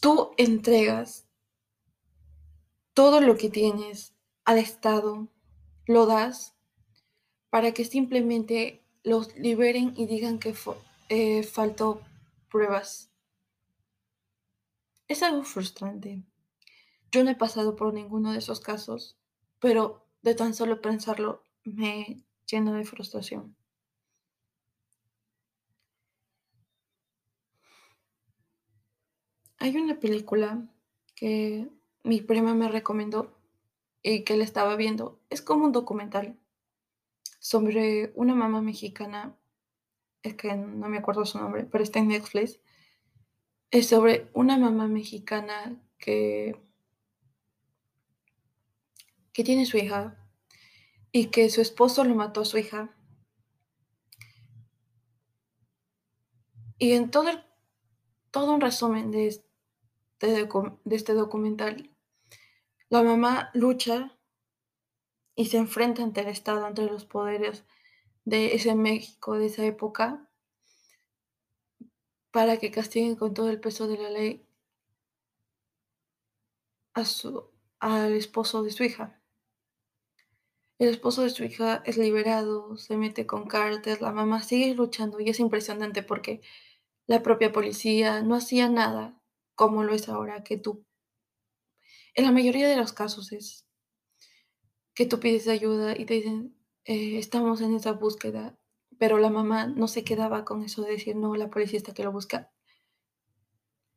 Tú 0.01 0.31
entregas 0.37 1.25
todo 2.93 3.21
lo 3.21 3.37
que 3.37 3.49
tienes 3.49 4.13
al 4.43 4.57
Estado, 4.57 5.29
lo 5.85 6.05
das 6.05 6.53
para 7.49 7.71
que 7.71 7.85
simplemente 7.85 8.83
los 9.03 9.33
liberen 9.37 9.93
y 9.95 10.05
digan 10.05 10.37
que 10.37 10.53
eh, 11.07 11.43
faltó 11.43 12.01
pruebas. 12.51 13.09
Es 15.07 15.23
algo 15.23 15.43
frustrante. 15.43 16.23
Yo 17.11 17.23
no 17.23 17.31
he 17.31 17.35
pasado 17.35 17.75
por 17.75 17.93
ninguno 17.93 18.33
de 18.33 18.39
esos 18.39 18.59
casos, 18.59 19.17
pero 19.59 20.05
de 20.21 20.35
tan 20.35 20.53
solo 20.53 20.81
pensarlo 20.81 21.43
me 21.63 22.23
llena 22.45 22.75
de 22.75 22.83
frustración. 22.83 23.55
Hay 29.59 29.75
una 29.77 29.99
película 29.99 30.67
que 31.15 31.69
mi 32.03 32.21
prima 32.21 32.53
me 32.53 32.67
recomendó 32.67 33.33
y 34.03 34.23
que 34.23 34.37
la 34.37 34.43
estaba 34.43 34.75
viendo. 34.75 35.19
Es 35.29 35.41
como 35.41 35.65
un 35.65 35.71
documental 35.71 36.37
sobre 37.39 38.11
una 38.15 38.35
mamá 38.35 38.61
mexicana. 38.61 39.35
Es 40.21 40.35
que 40.35 40.53
no 40.55 40.89
me 40.89 40.97
acuerdo 40.97 41.25
su 41.25 41.39
nombre, 41.39 41.63
pero 41.63 41.83
está 41.83 41.99
en 41.99 42.09
Netflix. 42.09 42.59
Es 43.71 43.87
sobre 43.87 44.29
una 44.33 44.57
mamá 44.57 44.87
mexicana 44.87 45.81
que, 45.97 46.59
que 49.33 49.43
tiene 49.43 49.65
su 49.65 49.77
hija 49.77 50.17
y 51.11 51.27
que 51.27 51.49
su 51.49 51.61
esposo 51.61 52.03
lo 52.03 52.15
mató 52.15 52.41
a 52.41 52.45
su 52.45 52.57
hija. 52.57 52.95
Y 56.77 56.91
en 56.93 57.09
todo, 57.09 57.29
todo 58.31 58.53
un 58.53 58.61
resumen 58.61 59.11
de, 59.11 59.43
de, 60.19 60.49
este 60.95 61.13
documental, 61.13 61.89
la 62.89 63.03
mamá 63.03 63.49
lucha 63.53 64.17
y 65.35 65.45
se 65.45 65.57
enfrenta 65.57 66.03
ante 66.03 66.21
el 66.21 66.27
Estado, 66.27 66.65
ante 66.65 66.83
los 66.83 67.05
poderes 67.05 67.65
de 68.25 68.55
ese 68.55 68.75
México, 68.75 69.37
de 69.37 69.47
esa 69.47 69.65
época, 69.65 70.26
para 72.37 72.57
que 72.57 72.69
castiguen 72.69 73.15
con 73.15 73.33
todo 73.33 73.49
el 73.49 73.59
peso 73.59 73.87
de 73.87 73.97
la 73.97 74.11
ley 74.11 74.45
a 76.93 77.03
su, 77.03 77.49
al 77.79 78.13
esposo 78.13 78.61
de 78.61 78.69
su 78.69 78.83
hija. 78.83 79.19
El 80.77 80.89
esposo 80.89 81.23
de 81.23 81.31
su 81.31 81.43
hija 81.43 81.81
es 81.83 81.97
liberado, 81.97 82.77
se 82.77 82.95
mete 82.95 83.25
con 83.25 83.47
cárteles, 83.47 84.01
la 84.01 84.11
mamá 84.11 84.43
sigue 84.43 84.75
luchando 84.75 85.19
y 85.19 85.29
es 85.29 85.39
impresionante 85.39 86.03
porque 86.03 86.41
la 87.07 87.23
propia 87.23 87.51
policía 87.51 88.21
no 88.21 88.35
hacía 88.35 88.69
nada 88.69 89.19
como 89.55 89.83
lo 89.83 89.95
es 89.95 90.07
ahora, 90.07 90.43
que 90.43 90.57
tú, 90.57 90.85
en 92.13 92.25
la 92.25 92.31
mayoría 92.31 92.67
de 92.67 92.77
los 92.77 92.93
casos 92.93 93.31
es 93.31 93.65
que 94.93 95.07
tú 95.07 95.19
pides 95.19 95.47
ayuda 95.47 95.97
y 95.97 96.05
te 96.05 96.13
dicen, 96.13 96.55
eh, 96.85 97.17
estamos 97.17 97.61
en 97.61 97.73
esa 97.73 97.93
búsqueda, 97.93 98.59
pero 98.99 99.17
la 99.19 99.29
mamá 99.29 99.67
no 99.67 99.87
se 99.87 100.03
quedaba 100.03 100.45
con 100.45 100.63
eso 100.63 100.81
de 100.81 100.91
decir, 100.91 101.15
no, 101.15 101.35
la 101.35 101.49
policía 101.49 101.77
está 101.77 101.93
que 101.93 102.03
lo 102.03 102.11
busca. 102.11 102.51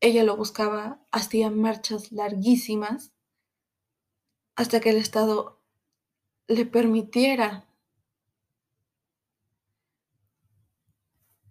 Ella 0.00 0.24
lo 0.24 0.36
buscaba, 0.36 1.06
hacía 1.10 1.50
marchas 1.50 2.12
larguísimas 2.12 3.12
hasta 4.56 4.80
que 4.80 4.90
el 4.90 4.96
Estado 4.96 5.60
le 6.48 6.66
permitiera 6.66 7.66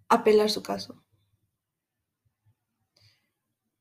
apelar 0.09 0.49
su 0.49 0.63
caso. 0.63 1.03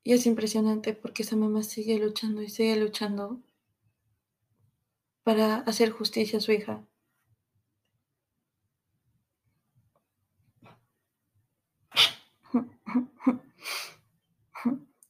Y 0.03 0.13
es 0.13 0.25
impresionante 0.25 0.93
porque 0.93 1.23
esa 1.23 1.35
mamá 1.35 1.61
sigue 1.63 1.99
luchando 1.99 2.41
y 2.41 2.49
sigue 2.49 2.75
luchando 2.77 3.41
para 5.23 5.57
hacer 5.57 5.91
justicia 5.91 6.39
a 6.39 6.41
su 6.41 6.51
hija. 6.51 6.88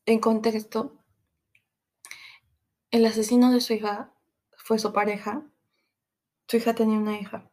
En 0.10 0.18
contexto, 0.18 0.98
el 2.90 3.06
asesino 3.06 3.52
de 3.52 3.62
su 3.62 3.74
hija 3.74 4.12
fue 4.58 4.80
su 4.80 4.92
pareja. 4.92 5.46
Su 6.48 6.58
hija 6.58 6.74
tenía 6.74 6.98
una 6.98 7.20
hija. 7.20 7.52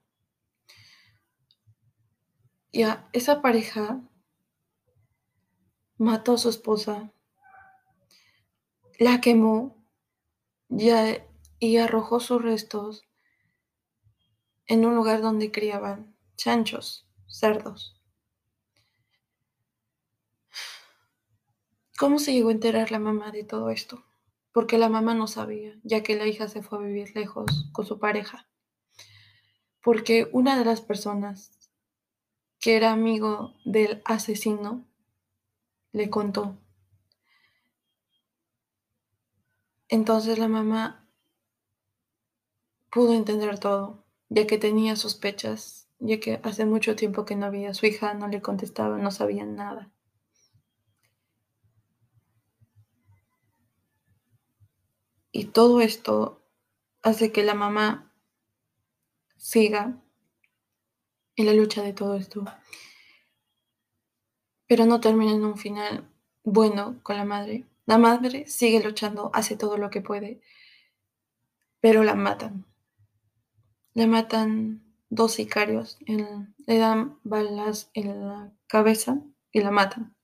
Ya, 2.72 3.10
esa 3.12 3.42
pareja 3.42 4.00
mató 5.98 6.32
a 6.32 6.38
su 6.38 6.48
esposa, 6.48 7.12
la 8.98 9.20
quemó 9.20 9.76
y 10.70 11.76
arrojó 11.76 12.20
sus 12.20 12.40
restos 12.40 13.04
en 14.64 14.86
un 14.86 14.96
lugar 14.96 15.20
donde 15.20 15.52
criaban 15.52 16.16
chanchos, 16.36 17.06
cerdos. 17.26 17.95
¿Cómo 21.98 22.18
se 22.18 22.34
llegó 22.34 22.50
a 22.50 22.52
enterar 22.52 22.90
la 22.90 22.98
mamá 22.98 23.32
de 23.32 23.42
todo 23.42 23.70
esto? 23.70 24.04
Porque 24.52 24.76
la 24.76 24.90
mamá 24.90 25.14
no 25.14 25.26
sabía, 25.26 25.78
ya 25.82 26.02
que 26.02 26.14
la 26.14 26.26
hija 26.26 26.46
se 26.46 26.62
fue 26.62 26.78
a 26.78 26.82
vivir 26.82 27.16
lejos 27.16 27.70
con 27.72 27.86
su 27.86 27.98
pareja. 27.98 28.46
Porque 29.82 30.28
una 30.32 30.58
de 30.58 30.66
las 30.66 30.82
personas 30.82 31.52
que 32.60 32.76
era 32.76 32.92
amigo 32.92 33.54
del 33.64 34.02
asesino 34.04 34.84
le 35.92 36.10
contó. 36.10 36.58
Entonces 39.88 40.38
la 40.38 40.48
mamá 40.48 41.08
pudo 42.90 43.14
entender 43.14 43.58
todo, 43.58 44.04
ya 44.28 44.46
que 44.46 44.58
tenía 44.58 44.96
sospechas, 44.96 45.88
ya 45.98 46.20
que 46.20 46.40
hace 46.42 46.66
mucho 46.66 46.94
tiempo 46.94 47.24
que 47.24 47.36
no 47.36 47.46
había, 47.46 47.72
su 47.72 47.86
hija 47.86 48.12
no 48.12 48.28
le 48.28 48.42
contestaba, 48.42 48.98
no 48.98 49.10
sabía 49.10 49.46
nada. 49.46 49.90
Y 55.36 55.44
todo 55.44 55.82
esto 55.82 56.40
hace 57.02 57.30
que 57.30 57.44
la 57.44 57.52
mamá 57.52 58.10
siga 59.36 60.02
en 61.34 61.44
la 61.44 61.52
lucha 61.52 61.82
de 61.82 61.92
todo 61.92 62.14
esto. 62.14 62.46
Pero 64.66 64.86
no 64.86 64.98
termina 64.98 65.32
en 65.32 65.44
un 65.44 65.58
final 65.58 66.10
bueno 66.42 66.98
con 67.02 67.18
la 67.18 67.26
madre. 67.26 67.66
La 67.84 67.98
madre 67.98 68.46
sigue 68.46 68.82
luchando, 68.82 69.30
hace 69.34 69.58
todo 69.58 69.76
lo 69.76 69.90
que 69.90 70.00
puede, 70.00 70.40
pero 71.80 72.02
la 72.02 72.14
matan. 72.14 72.64
Le 73.92 74.06
matan 74.06 74.90
dos 75.10 75.34
sicarios, 75.34 75.98
le 76.06 76.78
dan 76.78 77.20
balas 77.24 77.90
en 77.92 78.26
la 78.26 78.54
cabeza 78.68 79.20
y 79.52 79.60
la 79.60 79.70
matan. 79.70 80.16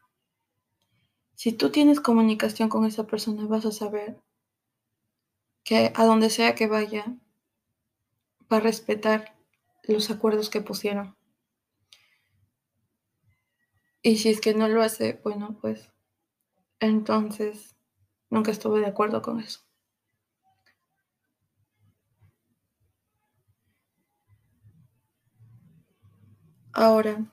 Si 1.35 1.53
tú 1.53 1.69
tienes 1.69 2.01
comunicación 2.01 2.67
con 2.67 2.85
esa 2.85 3.07
persona, 3.07 3.47
vas 3.47 3.65
a 3.65 3.71
saber 3.71 4.21
que 5.63 5.93
a 5.95 6.03
donde 6.03 6.29
sea 6.29 6.53
que 6.53 6.67
vaya, 6.67 7.15
va 8.51 8.57
a 8.57 8.59
respetar 8.59 9.37
los 9.83 10.11
acuerdos 10.11 10.49
que 10.49 10.59
pusieron. 10.59 11.15
Y 14.01 14.17
si 14.17 14.27
es 14.27 14.41
que 14.41 14.53
no 14.53 14.67
lo 14.67 14.81
hace, 14.81 15.21
bueno, 15.23 15.57
pues 15.61 15.93
entonces 16.81 17.77
nunca 18.29 18.51
estuve 18.51 18.81
de 18.81 18.87
acuerdo 18.87 19.21
con 19.21 19.39
eso. 19.39 19.66
Ahora, 26.79 27.25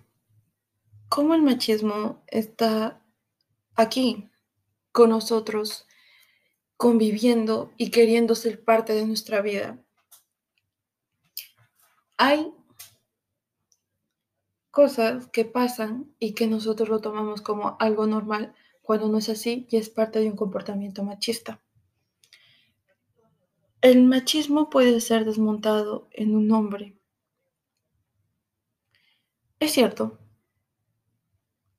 ¿cómo 1.10 1.34
el 1.34 1.42
machismo 1.42 2.24
está 2.28 3.04
aquí 3.74 4.30
con 4.90 5.10
nosotros, 5.10 5.86
conviviendo 6.78 7.70
y 7.76 7.90
queriendo 7.90 8.36
ser 8.36 8.64
parte 8.64 8.94
de 8.94 9.04
nuestra 9.04 9.42
vida? 9.42 9.78
Hay 12.16 12.54
cosas 14.70 15.26
que 15.26 15.44
pasan 15.44 16.10
y 16.18 16.32
que 16.32 16.46
nosotros 16.46 16.88
lo 16.88 17.02
tomamos 17.02 17.42
como 17.42 17.76
algo 17.80 18.06
normal 18.06 18.54
cuando 18.80 19.10
no 19.10 19.18
es 19.18 19.28
así 19.28 19.66
y 19.68 19.76
es 19.76 19.90
parte 19.90 20.20
de 20.20 20.30
un 20.30 20.36
comportamiento 20.36 21.04
machista. 21.04 21.60
El 23.82 24.04
machismo 24.04 24.70
puede 24.70 25.02
ser 25.02 25.26
desmontado 25.26 26.08
en 26.12 26.34
un 26.34 26.50
hombre 26.50 26.98
es 29.64 29.72
cierto. 29.72 30.18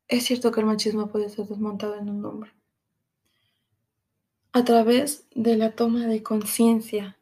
Es 0.08 0.26
cierto 0.26 0.52
que 0.52 0.60
el 0.60 0.66
machismo 0.66 1.08
puede 1.08 1.30
ser 1.30 1.48
desmontado 1.48 1.96
en 1.96 2.10
un 2.10 2.26
hombre. 2.26 2.52
A 4.52 4.64
través 4.64 5.28
de 5.36 5.56
la 5.58 5.76
toma 5.76 6.08
de 6.08 6.24
conciencia 6.24 7.18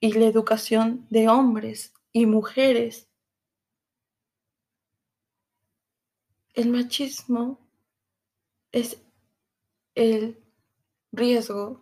y 0.00 0.12
la 0.12 0.26
educación 0.26 1.06
de 1.10 1.28
hombres 1.28 1.94
y 2.12 2.26
mujeres. 2.26 3.08
El 6.52 6.70
machismo 6.70 7.58
es 8.70 9.00
el 9.94 10.38
riesgo 11.10 11.80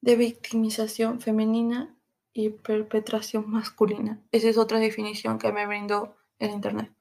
de 0.00 0.16
victimización 0.16 1.20
femenina 1.20 1.96
y 2.32 2.50
perpetración 2.50 3.48
masculina. 3.50 4.22
Esa 4.32 4.48
es 4.48 4.58
otra 4.58 4.78
definición 4.78 5.38
que 5.38 5.52
me 5.52 5.66
brindó 5.66 6.16
el 6.38 6.50
Internet. 6.50 6.95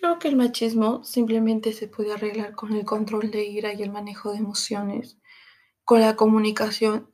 Creo 0.00 0.18
que 0.18 0.28
el 0.28 0.36
machismo 0.36 1.04
simplemente 1.04 1.74
se 1.74 1.86
puede 1.86 2.14
arreglar 2.14 2.54
con 2.54 2.72
el 2.72 2.86
control 2.86 3.30
de 3.30 3.44
ira 3.44 3.74
y 3.74 3.82
el 3.82 3.90
manejo 3.90 4.32
de 4.32 4.38
emociones, 4.38 5.18
con 5.84 6.00
la 6.00 6.16
comunicación 6.16 7.10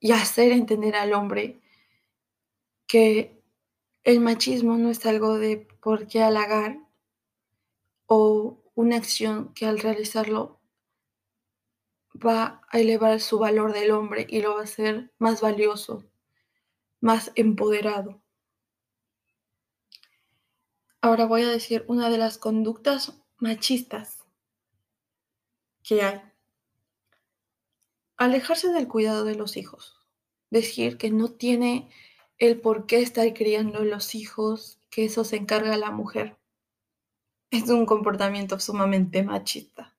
y 0.00 0.10
hacer 0.10 0.50
entender 0.50 0.96
al 0.96 1.12
hombre 1.12 1.60
que 2.88 3.40
el 4.02 4.18
machismo 4.18 4.76
no 4.76 4.90
es 4.90 5.06
algo 5.06 5.38
de 5.38 5.68
por 5.80 6.08
qué 6.08 6.20
halagar 6.20 6.80
o 8.06 8.58
una 8.74 8.96
acción 8.96 9.54
que 9.54 9.66
al 9.66 9.78
realizarlo 9.78 10.60
va 12.14 12.60
a 12.72 12.80
elevar 12.80 13.20
su 13.20 13.38
valor 13.38 13.72
del 13.72 13.92
hombre 13.92 14.26
y 14.28 14.40
lo 14.40 14.54
va 14.54 14.62
a 14.62 14.64
hacer 14.64 15.12
más 15.18 15.42
valioso 15.42 16.02
más 17.00 17.30
empoderado. 17.36 18.20
Ahora 21.00 21.26
voy 21.26 21.42
a 21.42 21.48
decir 21.48 21.84
una 21.86 22.10
de 22.10 22.18
las 22.18 22.38
conductas 22.38 23.14
machistas 23.38 24.24
que 25.84 26.02
hay. 26.02 26.20
Alejarse 28.16 28.72
del 28.72 28.88
cuidado 28.88 29.24
de 29.24 29.36
los 29.36 29.56
hijos. 29.56 29.96
Decir 30.50 30.98
que 30.98 31.10
no 31.10 31.30
tiene 31.30 31.88
el 32.38 32.60
por 32.60 32.86
qué 32.86 33.00
estar 33.00 33.32
criando 33.32 33.84
los 33.84 34.16
hijos, 34.16 34.80
que 34.90 35.04
eso 35.04 35.22
se 35.22 35.36
encarga 35.36 35.76
la 35.76 35.92
mujer. 35.92 36.36
Es 37.50 37.68
un 37.68 37.86
comportamiento 37.86 38.58
sumamente 38.58 39.22
machista. 39.22 39.96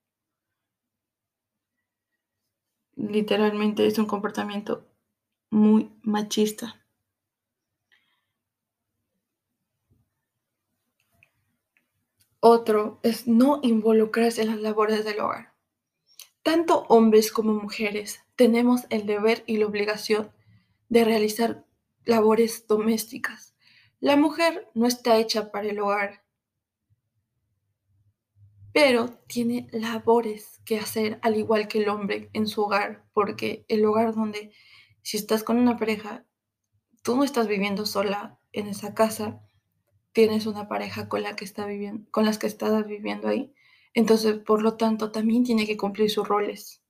Literalmente 2.95 3.88
es 3.88 3.97
un 3.97 4.05
comportamiento 4.05 4.85
muy 5.49 5.89
machista. 6.03 6.79
Otro 12.41 12.99
es 13.04 13.28
no 13.28 13.60
involucrarse 13.63 14.41
en 14.41 14.49
las 14.49 14.62
labores 14.62 15.04
del 15.04 15.19
hogar. 15.19 15.54
Tanto 16.41 16.86
hombres 16.88 17.32
como 17.32 17.54
mujeres 17.54 18.19
tenemos 18.36 18.82
el 18.89 19.06
deber 19.06 19.43
y 19.45 19.58
la 19.58 19.67
obligación 19.67 20.32
de 20.88 21.04
realizar 21.04 21.65
labores 22.06 22.65
domésticas. 22.67 23.56
La 23.99 24.15
mujer 24.15 24.69
no 24.73 24.88
está 24.88 25.17
hecha 25.17 25.52
para 25.52 25.67
el 25.67 25.80
hogar, 25.80 26.23
pero 28.71 29.10
tiene 29.28 29.67
labores 29.71 30.62
que 30.63 30.80
hacer 30.80 31.19
al 31.21 31.36
igual 31.36 31.67
que 31.67 31.80
el 31.80 31.89
hombre 31.89 32.30
en 32.32 32.47
su 32.47 32.62
hogar, 32.62 33.04
porque 33.13 33.65
el 33.67 33.84
hogar 33.86 34.15
donde 34.15 34.54
si 35.02 35.17
estás 35.17 35.43
con 35.43 35.58
una 35.58 35.75
pareja, 35.75 36.25
tú 37.04 37.17
no 37.17 37.23
estás 37.25 37.47
viviendo 37.47 37.86
sola 37.86 38.39
en 38.54 38.67
esa 38.67 38.93
casa, 38.93 39.41
tienes 40.12 40.45
una 40.45 40.67
pareja 40.67 41.08
con 41.08 41.24
la 41.24 41.36
que 41.36 41.45
está 41.45 41.65
viviendo, 41.65 42.10
con 42.12 42.26
las 42.26 42.38
que 42.38 42.48
estás 42.48 42.86
viviendo 42.86 43.28
ahí. 43.28 43.54
Entonces, 43.93 44.39
por 44.39 44.62
lo 44.62 44.78
tanto, 44.78 45.12
también 45.12 45.43
tiene 45.43 45.65
que 45.65 45.78
cumplir 45.78 46.10
sus 46.10 46.28
roles. 46.28 46.82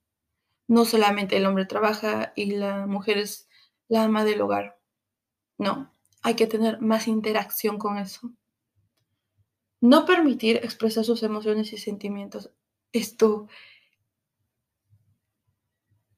No 0.68 0.84
solamente 0.84 1.36
el 1.36 1.46
hombre 1.46 1.66
trabaja 1.66 2.32
y 2.36 2.52
la 2.52 2.86
mujer 2.86 3.18
es 3.18 3.48
la 3.88 4.04
ama 4.04 4.24
del 4.24 4.40
hogar. 4.40 4.78
No, 5.58 5.92
hay 6.22 6.34
que 6.34 6.46
tener 6.46 6.80
más 6.80 7.08
interacción 7.08 7.78
con 7.78 7.98
eso. 7.98 8.32
No 9.80 10.04
permitir 10.04 10.56
expresar 10.56 11.04
sus 11.04 11.22
emociones 11.22 11.72
y 11.72 11.78
sentimientos. 11.78 12.50
Esto, 12.92 13.48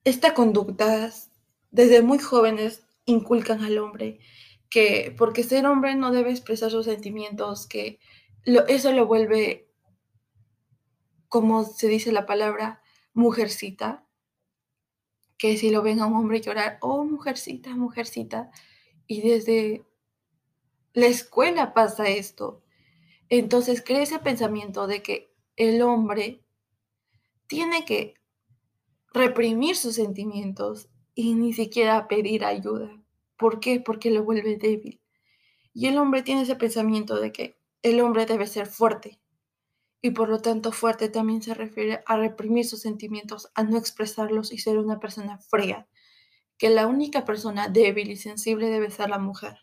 esta 0.04 0.34
conducta 0.34 1.10
desde 1.70 2.02
muy 2.02 2.18
jóvenes 2.18 2.84
inculcan 3.04 3.62
al 3.62 3.78
hombre 3.78 4.20
que 4.72 5.14
porque 5.18 5.44
ser 5.44 5.66
hombre 5.66 5.94
no 5.96 6.12
debe 6.12 6.30
expresar 6.30 6.70
sus 6.70 6.86
sentimientos, 6.86 7.66
que 7.66 8.00
eso 8.68 8.90
lo 8.92 9.06
vuelve, 9.06 9.68
como 11.28 11.64
se 11.64 11.88
dice 11.88 12.10
la 12.10 12.24
palabra, 12.24 12.82
mujercita, 13.12 14.06
que 15.36 15.58
si 15.58 15.68
lo 15.68 15.82
ven 15.82 16.00
a 16.00 16.06
un 16.06 16.14
hombre 16.14 16.40
llorar, 16.40 16.78
oh, 16.80 17.04
mujercita, 17.04 17.76
mujercita, 17.76 18.50
y 19.06 19.20
desde 19.20 19.84
la 20.94 21.06
escuela 21.06 21.74
pasa 21.74 22.08
esto. 22.08 22.62
Entonces 23.28 23.82
crea 23.84 24.00
ese 24.00 24.20
pensamiento 24.20 24.86
de 24.86 25.02
que 25.02 25.34
el 25.56 25.82
hombre 25.82 26.42
tiene 27.46 27.84
que 27.84 28.14
reprimir 29.12 29.76
sus 29.76 29.96
sentimientos 29.96 30.88
y 31.14 31.34
ni 31.34 31.52
siquiera 31.52 32.08
pedir 32.08 32.46
ayuda. 32.46 33.01
¿Por 33.42 33.58
qué? 33.58 33.80
Porque 33.80 34.12
lo 34.12 34.22
vuelve 34.22 34.56
débil. 34.56 35.00
Y 35.74 35.88
el 35.88 35.98
hombre 35.98 36.22
tiene 36.22 36.42
ese 36.42 36.54
pensamiento 36.54 37.18
de 37.18 37.32
que 37.32 37.58
el 37.82 38.00
hombre 38.00 38.24
debe 38.24 38.46
ser 38.46 38.66
fuerte. 38.66 39.18
Y 40.00 40.12
por 40.12 40.28
lo 40.28 40.38
tanto 40.38 40.70
fuerte 40.70 41.08
también 41.08 41.42
se 41.42 41.52
refiere 41.52 42.04
a 42.06 42.16
reprimir 42.16 42.64
sus 42.64 42.82
sentimientos, 42.82 43.50
a 43.56 43.64
no 43.64 43.78
expresarlos 43.78 44.52
y 44.52 44.58
ser 44.58 44.78
una 44.78 45.00
persona 45.00 45.38
fría. 45.38 45.88
Que 46.56 46.70
la 46.70 46.86
única 46.86 47.24
persona 47.24 47.66
débil 47.66 48.12
y 48.12 48.16
sensible 48.16 48.70
debe 48.70 48.92
ser 48.92 49.10
la 49.10 49.18
mujer. 49.18 49.58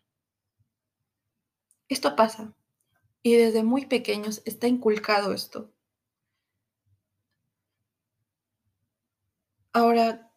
Esto 1.87 2.17
pasa. 2.17 2.53
Y 3.23 3.37
desde 3.37 3.63
muy 3.63 3.85
pequeños 3.85 4.41
está 4.43 4.67
inculcado 4.67 5.33
esto. 5.33 5.71
Ahora 9.71 10.33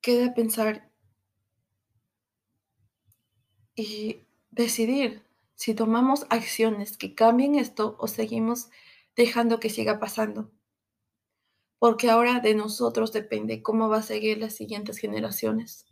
queda 0.00 0.32
pensar 0.32 0.90
y 3.76 4.22
decidir 4.50 5.22
si 5.54 5.74
tomamos 5.74 6.26
acciones 6.30 6.96
que 6.96 7.14
cambien 7.14 7.54
esto 7.54 7.96
o 7.98 8.08
seguimos 8.08 8.70
dejando 9.14 9.60
que 9.60 9.70
siga 9.70 10.00
pasando. 10.00 10.50
Porque 11.78 12.10
ahora 12.10 12.40
de 12.40 12.54
nosotros 12.54 13.12
depende 13.12 13.62
cómo 13.62 13.88
va 13.88 13.98
a 13.98 14.02
seguir 14.02 14.38
las 14.38 14.54
siguientes 14.54 14.98
generaciones. 14.98 15.86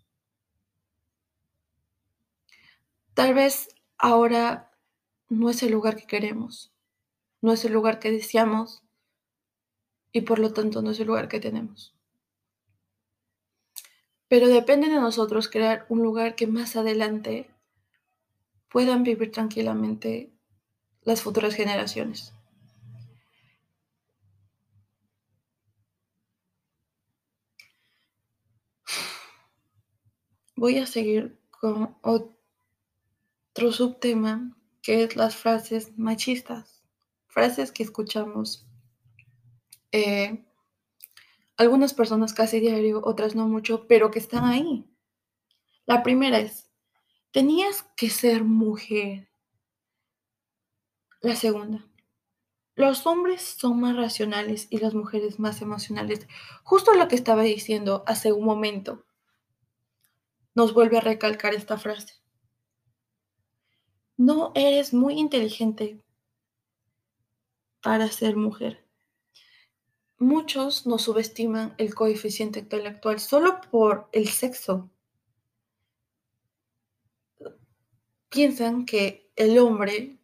Tal 3.13 3.35
vez 3.35 3.69
ahora 3.97 4.73
no 5.29 5.51
es 5.51 5.63
el 5.63 5.73
lugar 5.73 5.97
que 5.97 6.07
queremos, 6.07 6.73
no 7.41 7.53
es 7.53 7.65
el 7.65 7.73
lugar 7.73 8.01
que 8.01 8.11
deseamos 8.11 8.83
y 10.11 10.23
por 10.23 10.39
lo 10.39 10.53
tanto 10.53 10.83
no 10.83 10.91
es 10.91 11.01
el 11.01 11.07
lugar 11.07 11.29
que 11.29 11.41
tenemos. 11.41 11.95
Pero 14.29 14.49
depende 14.49 14.89
de 14.89 14.97
nosotros 14.97 15.49
crear 15.49 15.87
un 15.89 16.03
lugar 16.03 16.35
que 16.35 16.47
más 16.47 16.77
adelante 16.77 17.54
puedan 18.75 19.05
vivir 19.05 19.31
tranquilamente 19.31 20.33
las 21.05 21.23
futuras 21.23 21.55
generaciones. 21.55 22.33
Voy 30.57 30.79
a 30.79 30.87
seguir 30.87 31.39
con 31.53 31.97
otro 32.03 32.33
subtema 33.71 34.57
que 34.83 35.05
es 35.05 35.15
las 35.15 35.37
frases 35.37 35.97
machistas, 35.97 36.83
frases 37.29 37.71
que 37.71 37.85
escuchamos 37.85 38.67
eh, 39.93 40.45
algunas 41.57 41.95
personas 41.95 42.35
casi 42.35 42.59
diario, 42.59 43.03
otras 43.05 43.37
no 43.37 43.47
mucho, 43.47 43.87
pero 43.87 44.11
que 44.11 44.19
están 44.19 44.45
ahí. 44.45 44.85
La 45.87 46.03
primera 46.03 46.41
es, 46.41 46.64
Tenías 47.35 47.83
que 47.97 48.11
ser 48.11 48.45
mujer. 48.45 49.29
La 51.21 51.35
segunda. 51.35 51.85
Los 52.77 53.09
hombres 53.09 53.43
son 53.43 53.81
más 53.81 53.97
racionales 53.97 54.69
y 54.71 54.79
las 54.79 54.95
mujeres 54.95 55.41
más 55.41 55.61
emocionales. 55.61 56.29
Justo 56.63 56.95
lo 56.95 57.09
que 57.09 57.17
estaba 57.17 57.43
diciendo 57.43 58.05
hace 58.07 58.31
un 58.31 58.45
momento. 58.45 59.05
Nos 60.55 60.75
vuelve 60.75 60.99
a 60.99 61.01
recalcar 61.01 61.55
esta 61.55 61.77
frase. 61.77 62.15
No 64.17 64.53
eres 64.55 64.95
muy 64.95 65.19
inteligente 65.19 66.01
para 67.83 68.07
ser 68.13 68.37
mujer. 68.37 68.87
Muchos 70.19 70.87
nos 70.87 71.03
subestiman 71.03 71.75
el 71.79 71.97
coeficiente 71.97 72.61
intelectual 72.61 73.19
solo 73.19 73.61
por 73.73 74.09
el 74.13 74.29
sexo. 74.29 74.89
Piensan 78.35 78.85
que 78.85 79.31
el 79.37 79.57
hombre 79.59 80.19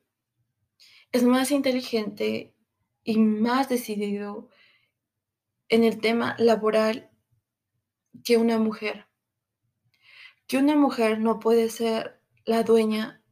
es 1.12 1.23
más 1.23 1.53
inteligente 1.53 2.57
y 3.05 3.18
más 3.18 3.68
decidido 3.68 4.49
en 5.68 5.85
el 5.85 6.01
tema 6.01 6.35
laboral 6.38 7.09
que 8.25 8.37
una 8.37 8.59
mujer. 8.59 9.07
Que 10.49 10.59
una 10.59 10.75
mujer 10.75 11.20
no 11.20 11.38
puede 11.38 11.70
ser 11.70 12.20
la 12.44 12.64
dueña 12.64 13.23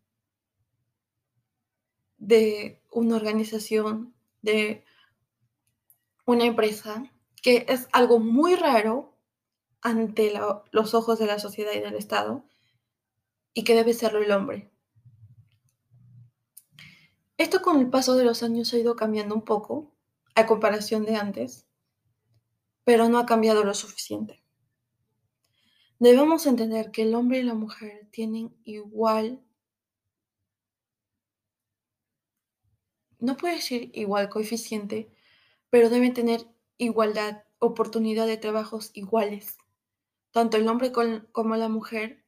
de 2.19 2.81
una 2.93 3.17
organización, 3.17 4.15
de 4.43 4.85
una 6.25 6.45
empresa, 6.45 7.11
que 7.43 7.67
es 7.69 7.89
algo 7.91 8.21
muy 8.21 8.55
raro 8.55 9.19
ante 9.81 10.33
los 10.71 10.95
ojos 10.95 11.19
de 11.19 11.27
la 11.27 11.41
sociedad 11.41 11.73
y 11.75 11.81
del 11.81 11.97
Estado, 11.97 12.45
y 13.55 13.65
que 13.65 13.75
debe 13.75 13.95
serlo 13.95 14.23
el 14.23 14.31
hombre. 14.31 14.71
Esto 17.39 17.63
con 17.63 17.79
el 17.79 17.89
paso 17.89 18.17
de 18.17 18.25
los 18.25 18.43
años 18.43 18.73
ha 18.75 18.79
ido 18.79 18.97
cambiando 18.97 19.35
un 19.35 19.45
poco 19.45 19.95
a 20.35 20.47
comparación 20.47 21.05
de 21.05 21.17
antes, 21.17 21.67
pero 22.85 23.09
no 23.09 23.19
ha 23.19 23.27
cambiado 23.27 23.65
lo 23.65 23.75
suficiente. 23.75 24.43
Debemos 26.01 26.47
entender 26.47 26.91
que 26.91 27.03
el 27.03 27.15
hombre 27.15 27.39
y 27.39 27.43
la 27.43 27.55
mujer 27.55 28.09
tienen 28.11 28.57
igual, 28.65 29.41
no 33.19 33.37
puedo 33.37 33.55
decir 33.55 33.91
igual 33.95 34.29
coeficiente, 34.29 35.13
pero 35.71 35.91
deben 35.91 36.15
tener 36.15 36.47
igualdad, 36.77 37.45
oportunidad 37.59 38.27
de 38.27 38.37
trabajos 38.37 38.91
iguales. 38.95 39.59
Tanto 40.31 40.57
el 40.57 40.69
hombre 40.69 40.93
como 41.33 41.57
la 41.57 41.69
mujer 41.69 42.25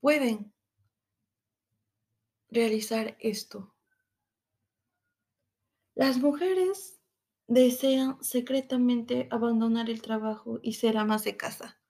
pueden 0.00 0.52
realizar 2.50 3.16
esto. 3.20 3.74
Las 5.94 6.18
mujeres 6.18 7.00
desean 7.46 8.22
secretamente 8.22 9.26
abandonar 9.30 9.90
el 9.90 10.02
trabajo 10.02 10.60
y 10.62 10.74
ser 10.74 10.96
amas 10.96 11.24
de 11.24 11.36
casa. 11.36 11.80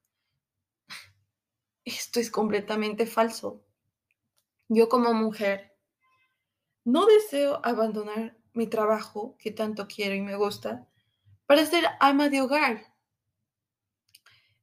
Esto 1.84 2.20
es 2.20 2.30
completamente 2.30 3.06
falso. 3.06 3.64
Yo 4.68 4.88
como 4.88 5.12
mujer 5.14 5.76
no 6.84 7.06
deseo 7.06 7.60
abandonar 7.64 8.38
mi 8.52 8.66
trabajo 8.66 9.36
que 9.38 9.50
tanto 9.50 9.86
quiero 9.86 10.14
y 10.14 10.20
me 10.20 10.36
gusta 10.36 10.88
para 11.46 11.64
ser 11.64 11.84
ama 12.00 12.28
de 12.28 12.42
hogar. 12.42 12.94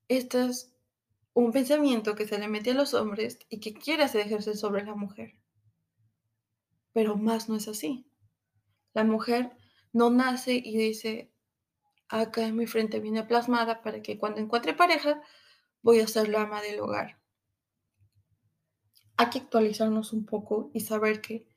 Este 0.08 0.46
es 0.46 0.75
un 1.36 1.52
pensamiento 1.52 2.16
que 2.16 2.26
se 2.26 2.40
le 2.40 2.48
mete 2.48 2.72
a 2.72 2.76
los 2.76 2.94
hombres 2.94 3.40
y 3.50 3.60
que 3.60 3.74
quiere 3.74 4.04
hacer 4.04 4.22
ejercer 4.22 4.56
sobre 4.56 4.86
la 4.86 4.96
mujer. 4.96 5.34
Pero 6.94 7.18
más 7.18 7.50
no 7.50 7.58
es 7.58 7.68
así. 7.68 8.10
La 8.94 9.04
mujer 9.04 9.52
no 9.92 10.10
nace 10.10 10.54
y 10.54 10.78
dice, 10.78 11.34
acá 12.08 12.48
en 12.48 12.56
mi 12.56 12.68
frente 12.68 13.02
viene 13.02 13.26
plasmada 13.26 13.82
para 13.82 14.02
que 14.02 14.18
cuando 14.18 14.40
encuentre 14.40 14.74
pareja 14.74 15.22
voy 15.82 16.00
a 16.00 16.08
ser 16.08 16.30
la 16.30 16.44
ama 16.44 16.62
del 16.62 16.80
hogar. 16.80 17.20
Hay 19.18 19.30
que 19.30 19.40
actualizarnos 19.40 20.14
un 20.14 20.26
poco 20.26 20.72
y 20.74 20.80
saber 20.80 21.20
que 21.20 21.50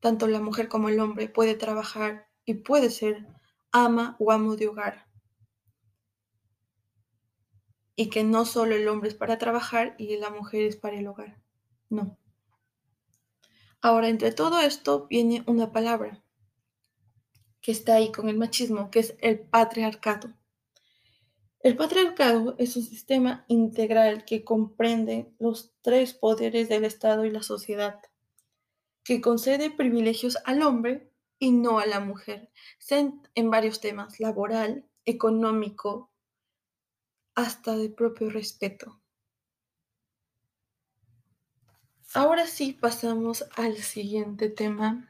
tanto 0.00 0.26
la 0.26 0.40
mujer 0.40 0.68
como 0.68 0.88
el 0.88 1.00
hombre 1.00 1.28
puede 1.28 1.54
trabajar 1.54 2.28
y 2.46 2.54
puede 2.54 2.88
ser 2.88 3.26
ama 3.72 4.16
o 4.18 4.32
amo 4.32 4.56
de 4.56 4.68
hogar. 4.68 5.07
Y 8.00 8.10
que 8.10 8.22
no 8.22 8.44
solo 8.44 8.76
el 8.76 8.86
hombre 8.86 9.08
es 9.08 9.16
para 9.16 9.38
trabajar 9.38 9.96
y 9.98 10.16
la 10.18 10.30
mujer 10.30 10.62
es 10.62 10.76
para 10.76 11.00
el 11.00 11.08
hogar. 11.08 11.36
No. 11.90 12.16
Ahora, 13.80 14.08
entre 14.08 14.30
todo 14.30 14.60
esto 14.60 15.08
viene 15.08 15.42
una 15.46 15.72
palabra 15.72 16.22
que 17.60 17.72
está 17.72 17.96
ahí 17.96 18.12
con 18.12 18.28
el 18.28 18.38
machismo, 18.38 18.92
que 18.92 19.00
es 19.00 19.16
el 19.20 19.40
patriarcado. 19.40 20.32
El 21.58 21.76
patriarcado 21.76 22.54
es 22.58 22.76
un 22.76 22.84
sistema 22.84 23.44
integral 23.48 24.24
que 24.24 24.44
comprende 24.44 25.32
los 25.40 25.72
tres 25.82 26.14
poderes 26.14 26.68
del 26.68 26.84
Estado 26.84 27.24
y 27.24 27.30
la 27.30 27.42
sociedad, 27.42 28.00
que 29.02 29.20
concede 29.20 29.72
privilegios 29.72 30.38
al 30.44 30.62
hombre 30.62 31.10
y 31.40 31.50
no 31.50 31.80
a 31.80 31.86
la 31.86 31.98
mujer, 31.98 32.52
en 33.34 33.50
varios 33.50 33.80
temas, 33.80 34.20
laboral, 34.20 34.86
económico, 35.04 36.12
hasta 37.38 37.76
de 37.76 37.88
propio 37.88 38.30
respeto. 38.30 39.00
Ahora 42.12 42.48
sí 42.48 42.72
pasamos 42.72 43.44
al 43.54 43.76
siguiente 43.76 44.50
tema, 44.50 45.08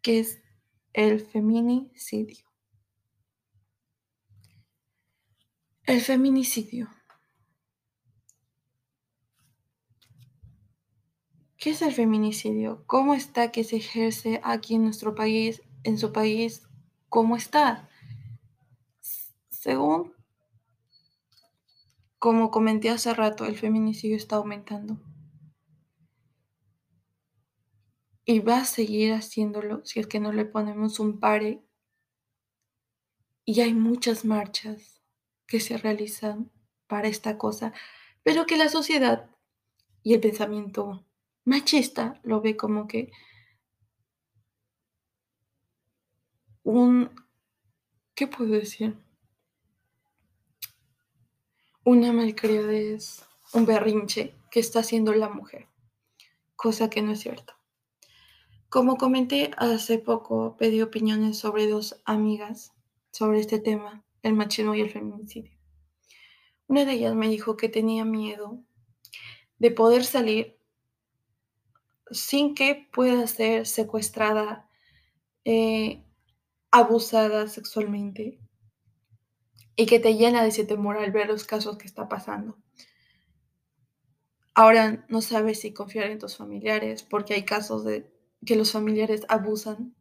que 0.00 0.20
es 0.20 0.42
el 0.94 1.20
feminicidio. 1.20 2.46
El 5.82 6.00
feminicidio. 6.00 6.88
¿Qué 11.58 11.70
es 11.70 11.82
el 11.82 11.92
feminicidio? 11.92 12.84
¿Cómo 12.86 13.14
está 13.14 13.52
que 13.52 13.64
se 13.64 13.76
ejerce 13.76 14.40
aquí 14.42 14.76
en 14.76 14.84
nuestro 14.84 15.14
país, 15.14 15.60
en 15.82 15.98
su 15.98 16.10
país? 16.10 16.62
¿Cómo 17.10 17.36
está? 17.36 17.90
Según, 19.50 20.13
como 22.24 22.50
comenté 22.50 22.88
hace 22.88 23.12
rato, 23.12 23.44
el 23.44 23.54
feminicidio 23.54 24.16
está 24.16 24.36
aumentando. 24.36 24.98
y 28.24 28.38
va 28.38 28.60
a 28.60 28.64
seguir 28.64 29.12
haciéndolo 29.12 29.84
si 29.84 30.00
es 30.00 30.06
que 30.06 30.20
no 30.20 30.32
le 30.32 30.46
ponemos 30.46 31.00
un 31.00 31.20
pare. 31.20 31.62
Y 33.44 33.60
hay 33.60 33.74
muchas 33.74 34.24
marchas 34.24 35.02
que 35.46 35.60
se 35.60 35.76
realizan 35.76 36.50
para 36.86 37.08
esta 37.08 37.36
cosa, 37.36 37.74
pero 38.22 38.46
que 38.46 38.56
la 38.56 38.70
sociedad 38.70 39.28
y 40.02 40.14
el 40.14 40.20
pensamiento 40.20 41.04
machista 41.44 42.18
lo 42.22 42.40
ve 42.40 42.56
como 42.56 42.86
que 42.86 43.12
un, 46.62 47.10
¿qué 48.14 48.26
puedo 48.26 48.52
decir? 48.52 49.03
Una 51.86 52.14
malcriadez, 52.14 53.26
un 53.52 53.66
berrinche 53.66 54.34
que 54.50 54.58
está 54.58 54.80
haciendo 54.80 55.12
la 55.12 55.28
mujer, 55.28 55.68
cosa 56.56 56.88
que 56.88 57.02
no 57.02 57.12
es 57.12 57.20
cierta. 57.20 57.58
Como 58.70 58.96
comenté 58.96 59.50
hace 59.58 59.98
poco, 59.98 60.56
pedí 60.56 60.80
opiniones 60.80 61.36
sobre 61.36 61.68
dos 61.68 62.00
amigas 62.06 62.72
sobre 63.10 63.38
este 63.38 63.58
tema, 63.58 64.02
el 64.22 64.32
machismo 64.32 64.74
y 64.74 64.80
el 64.80 64.88
feminicidio. 64.88 65.52
Una 66.68 66.86
de 66.86 66.92
ellas 66.92 67.14
me 67.14 67.28
dijo 67.28 67.58
que 67.58 67.68
tenía 67.68 68.06
miedo 68.06 68.64
de 69.58 69.70
poder 69.70 70.06
salir 70.06 70.58
sin 72.10 72.54
que 72.54 72.88
pueda 72.94 73.26
ser 73.26 73.66
secuestrada, 73.66 74.70
eh, 75.44 76.02
abusada 76.70 77.46
sexualmente 77.46 78.40
y 79.76 79.86
que 79.86 79.98
te 79.98 80.14
llena 80.14 80.42
de 80.42 80.48
ese 80.48 80.64
temor 80.64 80.96
al 80.96 81.10
ver 81.10 81.28
los 81.28 81.44
casos 81.44 81.78
que 81.78 81.86
está 81.86 82.08
pasando. 82.08 82.56
Ahora 84.54 85.04
no 85.08 85.20
sabes 85.20 85.60
si 85.60 85.72
confiar 85.72 86.10
en 86.10 86.18
tus 86.18 86.36
familiares 86.36 87.02
porque 87.02 87.34
hay 87.34 87.44
casos 87.44 87.84
de 87.84 88.08
que 88.46 88.56
los 88.56 88.70
familiares 88.70 89.22
abusan 89.28 89.94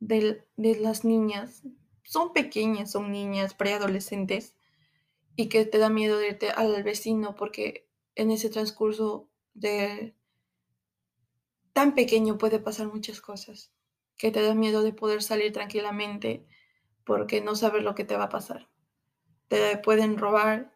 de, 0.00 0.44
las 0.56 1.04
niñas. 1.04 1.62
Son 2.02 2.32
pequeñas, 2.32 2.92
son 2.92 3.10
niñas, 3.10 3.54
preadolescentes, 3.54 4.54
y 5.36 5.48
que 5.48 5.64
te 5.64 5.78
da 5.78 5.88
miedo 5.88 6.18
de 6.18 6.28
irte 6.28 6.50
al 6.50 6.82
vecino 6.82 7.34
porque 7.34 7.88
en 8.14 8.30
ese 8.30 8.50
transcurso 8.50 9.28
de 9.54 10.14
tan 11.72 11.94
pequeño 11.94 12.38
puede 12.38 12.60
pasar 12.60 12.86
muchas 12.86 13.20
cosas, 13.20 13.72
que 14.16 14.30
te 14.30 14.42
da 14.42 14.54
miedo 14.54 14.82
de 14.82 14.92
poder 14.92 15.22
salir 15.22 15.52
tranquilamente 15.52 16.46
porque 17.04 17.40
no 17.40 17.54
sabes 17.54 17.82
lo 17.82 17.94
que 17.94 18.04
te 18.04 18.16
va 18.16 18.24
a 18.24 18.28
pasar. 18.28 18.68
Te 19.48 19.76
pueden 19.78 20.18
robar, 20.18 20.72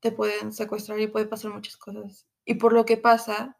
te 0.00 0.12
pueden 0.12 0.52
secuestrar 0.52 1.00
y 1.00 1.06
puede 1.06 1.26
pasar 1.26 1.52
muchas 1.52 1.76
cosas. 1.76 2.26
Y 2.44 2.54
por 2.54 2.72
lo 2.72 2.84
que 2.84 2.96
pasa, 2.96 3.56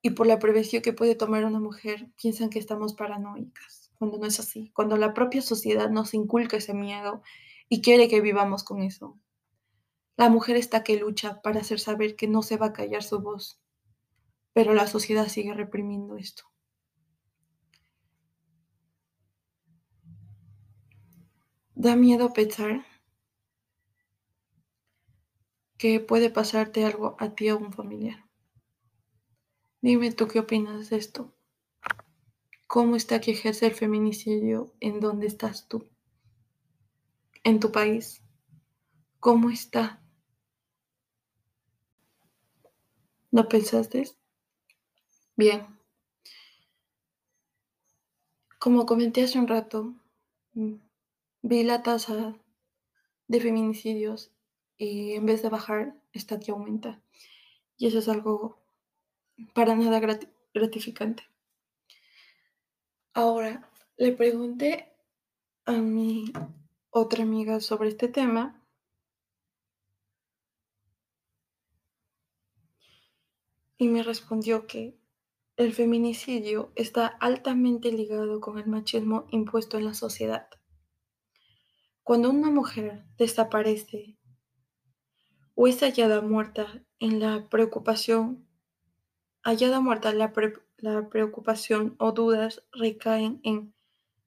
y 0.00 0.10
por 0.10 0.26
la 0.26 0.38
prevención 0.38 0.82
que 0.82 0.92
puede 0.92 1.14
tomar 1.14 1.44
una 1.44 1.60
mujer, 1.60 2.08
piensan 2.20 2.50
que 2.50 2.58
estamos 2.58 2.94
paranoicas, 2.94 3.90
cuando 3.98 4.18
no 4.18 4.26
es 4.26 4.40
así, 4.40 4.70
cuando 4.74 4.96
la 4.96 5.12
propia 5.12 5.42
sociedad 5.42 5.90
nos 5.90 6.14
inculca 6.14 6.56
ese 6.56 6.72
miedo 6.72 7.22
y 7.68 7.82
quiere 7.82 8.08
que 8.08 8.20
vivamos 8.20 8.64
con 8.64 8.80
eso. 8.80 9.18
La 10.16 10.30
mujer 10.30 10.56
está 10.56 10.82
que 10.82 10.98
lucha 10.98 11.42
para 11.42 11.60
hacer 11.60 11.78
saber 11.78 12.16
que 12.16 12.26
no 12.26 12.42
se 12.42 12.56
va 12.56 12.66
a 12.66 12.72
callar 12.72 13.02
su 13.02 13.20
voz, 13.20 13.60
pero 14.52 14.74
la 14.74 14.86
sociedad 14.86 15.28
sigue 15.28 15.52
reprimiendo 15.52 16.16
esto. 16.16 16.44
Da 21.80 21.94
miedo 21.94 22.32
pensar 22.32 22.84
que 25.76 26.00
puede 26.00 26.28
pasarte 26.28 26.84
algo 26.84 27.14
a 27.20 27.36
ti 27.36 27.50
o 27.50 27.54
a 27.54 27.56
un 27.56 27.72
familiar. 27.72 28.26
Dime 29.80 30.10
tú 30.10 30.26
qué 30.26 30.40
opinas 30.40 30.90
de 30.90 30.96
esto. 30.96 31.32
¿Cómo 32.66 32.96
está 32.96 33.20
que 33.20 33.30
ejerce 33.30 33.66
el 33.66 33.74
feminicidio 33.74 34.72
en 34.80 34.98
dónde 34.98 35.28
estás 35.28 35.68
tú? 35.68 35.88
¿En 37.44 37.60
tu 37.60 37.70
país? 37.70 38.22
¿Cómo 39.20 39.48
está? 39.48 40.02
¿No 43.30 43.48
pensaste? 43.48 44.02
Bien. 45.36 45.64
Como 48.58 48.84
comenté 48.84 49.22
hace 49.22 49.38
un 49.38 49.46
rato, 49.46 49.94
mm, 50.54 50.87
vi 51.42 51.62
la 51.62 51.82
tasa 51.82 52.36
de 53.28 53.40
feminicidios 53.40 54.32
y 54.76 55.12
en 55.12 55.26
vez 55.26 55.42
de 55.42 55.48
bajar, 55.48 56.00
está 56.12 56.38
que 56.38 56.50
aumenta. 56.50 57.02
Y 57.76 57.86
eso 57.86 57.98
es 57.98 58.08
algo 58.08 58.58
para 59.54 59.74
nada 59.74 60.00
gratificante. 60.54 61.24
Ahora, 63.14 63.70
le 63.96 64.12
pregunté 64.12 64.92
a 65.64 65.72
mi 65.72 66.32
otra 66.90 67.22
amiga 67.22 67.60
sobre 67.60 67.88
este 67.88 68.08
tema 68.08 68.64
y 73.76 73.88
me 73.88 74.02
respondió 74.02 74.66
que 74.66 74.98
el 75.56 75.72
feminicidio 75.72 76.72
está 76.76 77.06
altamente 77.06 77.90
ligado 77.90 78.40
con 78.40 78.58
el 78.58 78.66
machismo 78.66 79.26
impuesto 79.30 79.78
en 79.78 79.84
la 79.84 79.94
sociedad. 79.94 80.48
Cuando 82.08 82.30
una 82.30 82.48
mujer 82.48 83.04
desaparece 83.18 84.16
o 85.54 85.66
es 85.68 85.82
hallada 85.82 86.22
muerta 86.22 86.82
en 87.00 87.20
la 87.20 87.50
preocupación 87.50 88.48
hallada 89.42 89.80
muerta, 89.80 90.14
la, 90.14 90.32
la 90.78 91.10
preocupación 91.10 91.96
o 91.98 92.12
dudas 92.12 92.64
recaen 92.72 93.42
en 93.44 93.74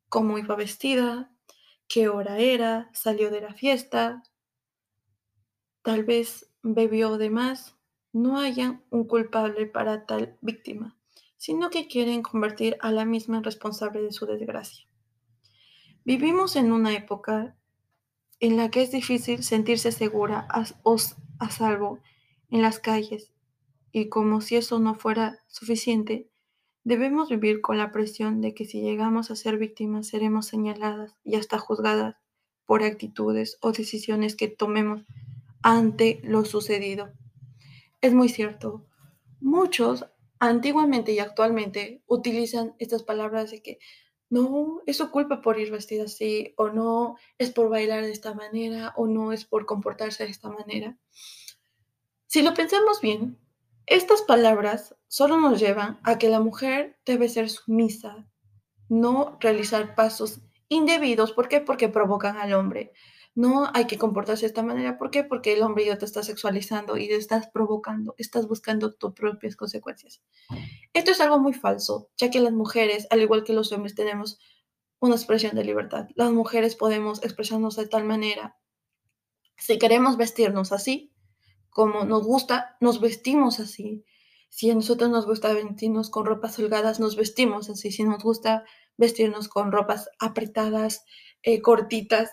cómo 0.10 0.38
iba 0.38 0.56
vestida, 0.56 1.34
qué 1.88 2.08
hora 2.08 2.38
era, 2.38 2.91
salió 2.94 3.32
de 3.32 3.41
la 3.41 3.56
fiesta, 3.56 4.22
tal 5.82 6.04
vez 6.04 6.54
bebió 6.62 7.17
de 7.17 7.32
más, 7.32 7.80
no 8.13 8.38
hayan 8.38 8.86
un 8.91 9.06
culpable 9.06 9.65
para 9.65 10.06
tal 10.06 10.38
víctima, 10.41 11.00
sino 11.38 11.72
que 11.72 11.88
quieren 11.88 12.22
convertir 12.22 12.78
a 12.80 12.91
la 12.91 13.06
misma 13.06 13.41
responsable 13.41 14.04
de 14.04 14.12
su 14.12 14.28
desgracia. 14.28 14.86
Vivimos 16.04 16.56
en 16.56 16.72
una 16.72 16.94
época 16.94 17.58
en 18.42 18.58
la 18.58 18.70
que 18.70 18.82
es 18.82 18.92
difícil 18.92 19.44
sentirse 19.44 19.92
segura 19.92 20.48
o 20.84 20.98
a 21.40 21.50
salvo 21.52 22.00
en 22.50 22.62
las 22.62 22.80
calles 22.80 23.32
y 23.92 24.10
como 24.10 24.42
si 24.42 24.56
eso 24.56 24.80
no 24.80 24.96
fuera 24.96 25.40
suficiente, 25.48 26.28
debemos 26.84 27.30
vivir 27.30 27.62
con 27.62 27.78
la 27.78 27.92
presión 27.92 28.42
de 28.42 28.54
que 28.56 28.66
si 28.66 28.82
llegamos 28.82 29.30
a 29.30 29.36
ser 29.36 29.58
víctimas 29.58 30.08
seremos 30.08 30.48
señaladas 30.48 31.16
y 31.24 31.36
hasta 31.36 31.60
juzgadas 31.60 32.16
por 32.66 32.84
actitudes 32.84 33.58
o 33.62 33.72
decisiones 33.72 34.36
que 34.36 34.48
tomemos 34.48 35.04
ante 35.62 36.20
lo 36.24 36.44
sucedido. 36.44 37.12
Es 38.02 38.14
muy 38.14 38.28
cierto. 38.28 38.88
Muchos 39.40 40.08
antiguamente 40.40 41.12
y 41.12 41.20
actualmente 41.20 42.02
utilizan 42.08 42.74
estas 42.80 43.04
palabras 43.04 43.52
de 43.52 43.62
que 43.62 43.80
no 44.32 44.82
es 44.86 44.98
su 44.98 45.12
culpa 45.12 45.41
por 45.41 45.60
ir 45.60 45.72
vestida 45.72 46.06
así, 46.06 46.54
o 46.56 46.70
no 46.70 47.17
es 47.38 47.52
por 47.52 47.70
bailar 47.70 48.04
de 48.04 48.12
esta 48.12 48.34
manera, 48.34 48.94
o 48.96 49.06
no 49.06 49.34
es 49.34 49.46
por 49.46 49.65
comportarse 49.65 50.24
de 50.24 50.32
esta 50.32 50.50
manera. 50.50 50.98
Si 52.28 52.41
lo 52.41 52.54
pensamos 52.54 53.02
bien, 53.02 53.38
estas 53.88 54.22
palabras 54.22 54.96
solo 55.10 55.38
nos 55.38 55.60
llevan 55.60 56.00
a 56.04 56.17
que 56.17 56.30
la 56.30 56.39
mujer 56.39 56.98
debe 57.06 57.28
ser 57.28 57.50
sumisa, 57.50 58.26
no 58.88 59.38
realizar 59.41 59.96
pasos 59.96 60.39
indebidos. 60.70 61.34
¿Por 61.34 61.50
qué? 61.50 61.60
Porque 61.60 61.89
provocan 61.89 62.38
al 62.38 62.54
hombre. 62.54 62.94
No 63.34 63.70
hay 63.74 63.88
que 63.88 63.98
comportarse 63.98 64.41
de 64.41 64.48
esta 64.48 64.63
manera. 64.63 64.98
¿Por 64.98 65.10
qué? 65.10 65.24
Porque 65.24 65.54
el 65.54 65.62
hombre 65.62 65.86
ya 65.86 65.98
te 65.98 66.06
está 66.06 66.22
sexualizando 66.22 66.98
y 66.98 67.08
te 67.08 67.15
estás 67.15 67.48
provocando, 67.48 68.13
estás 68.17 68.48
buscando 68.48 68.94
tus 68.94 69.13
propias 69.13 69.56
consecuencias. 69.56 70.22
Esto 70.94 71.12
es 71.12 71.22
algo 71.22 71.39
muy 71.39 71.54
falso, 71.54 72.10
ya 72.17 72.30
que 72.30 72.41
las 72.41 72.52
mujeres, 72.52 73.08
al 73.10 73.22
igual 73.22 73.44
que 73.44 73.54
los 73.54 73.72
hombres, 73.72 73.96
tenemos 73.96 74.39
una 75.00 75.15
expresión 75.15 75.56
de 75.56 75.63
libertad. 75.63 76.08
Las 76.15 76.32
mujeres 76.32 76.76
podemos 76.76 77.24
expresarnos 77.24 77.76
de 77.78 77.88
tal 77.88 78.04
manera. 78.04 78.58
Si 79.58 79.80
queremos 79.80 80.17
vestirnos 80.17 80.72
así, 80.72 81.13
como 81.70 82.04
nos 82.04 82.24
gusta, 82.24 82.78
nos 82.82 83.00
vestimos 83.00 83.60
así. 83.60 84.04
Si 84.50 84.70
a 84.70 84.76
nosotros 84.76 85.10
nos 85.10 85.26
gusta 85.26 85.54
vestirnos 85.54 86.10
con 86.10 86.26
ropas 86.26 86.60
holgadas, 86.60 87.00
nos 87.00 87.15
vestimos 87.15 87.70
así. 87.70 87.91
Si 87.91 88.04
nos 88.04 88.22
gusta 88.22 88.65
vestirnos 88.98 89.48
con 89.48 89.72
ropas 89.72 90.10
apretadas, 90.20 91.06
eh, 91.41 91.62
cortitas, 91.62 92.32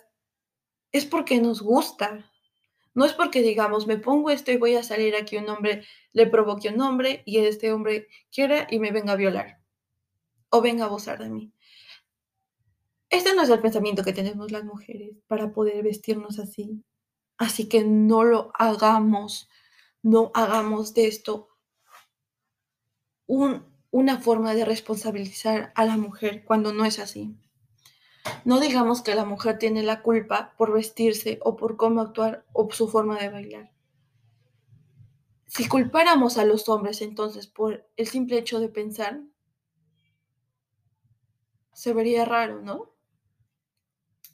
es 0.92 1.04
porque 1.04 1.40
nos 1.40 1.62
gusta. 1.62 2.30
No 2.94 3.04
es 3.04 3.12
porque 3.12 3.42
digamos, 3.42 3.86
me 3.86 3.98
pongo 3.98 4.30
esto 4.30 4.50
y 4.50 4.56
voy 4.56 4.74
a 4.74 4.82
salir 4.82 5.14
aquí 5.14 5.36
un 5.36 5.48
hombre, 5.48 5.84
le 6.12 6.26
provoque 6.26 6.68
un 6.68 6.80
hombre 6.80 7.22
y 7.24 7.38
este 7.38 7.72
hombre 7.72 8.08
quiera 8.32 8.66
y 8.70 8.78
me 8.78 8.90
venga 8.90 9.12
a 9.12 9.16
violar 9.16 9.60
o 10.50 10.60
venga 10.60 10.84
a 10.84 10.88
abusar 10.88 11.18
de 11.18 11.28
mí. 11.28 11.52
Este 13.10 13.34
no 13.34 13.42
es 13.42 13.48
el 13.50 13.60
pensamiento 13.60 14.04
que 14.04 14.12
tenemos 14.12 14.50
las 14.50 14.64
mujeres 14.64 15.16
para 15.26 15.52
poder 15.52 15.82
vestirnos 15.82 16.38
así. 16.38 16.82
Así 17.38 17.68
que 17.68 17.84
no 17.84 18.24
lo 18.24 18.50
hagamos, 18.54 19.48
no 20.02 20.30
hagamos 20.34 20.92
de 20.94 21.06
esto 21.06 21.48
una 23.26 24.18
forma 24.18 24.54
de 24.54 24.64
responsabilizar 24.64 25.72
a 25.74 25.84
la 25.84 25.96
mujer 25.96 26.44
cuando 26.44 26.72
no 26.72 26.84
es 26.84 26.98
así. 26.98 27.36
No 28.44 28.60
digamos 28.60 29.02
que 29.02 29.14
la 29.14 29.24
mujer 29.24 29.58
tiene 29.58 29.82
la 29.82 30.02
culpa 30.02 30.54
por 30.56 30.72
vestirse 30.72 31.38
o 31.42 31.56
por 31.56 31.76
cómo 31.76 32.00
actuar 32.00 32.44
o 32.52 32.70
su 32.72 32.88
forma 32.88 33.18
de 33.18 33.28
bailar. 33.28 33.72
Si 35.46 35.66
culpáramos 35.66 36.36
a 36.36 36.44
los 36.44 36.68
hombres 36.68 37.00
entonces 37.00 37.46
por 37.46 37.88
el 37.96 38.06
simple 38.06 38.38
hecho 38.38 38.60
de 38.60 38.68
pensar, 38.68 39.22
se 41.72 41.92
vería 41.92 42.24
raro, 42.24 42.60
¿no? 42.60 42.94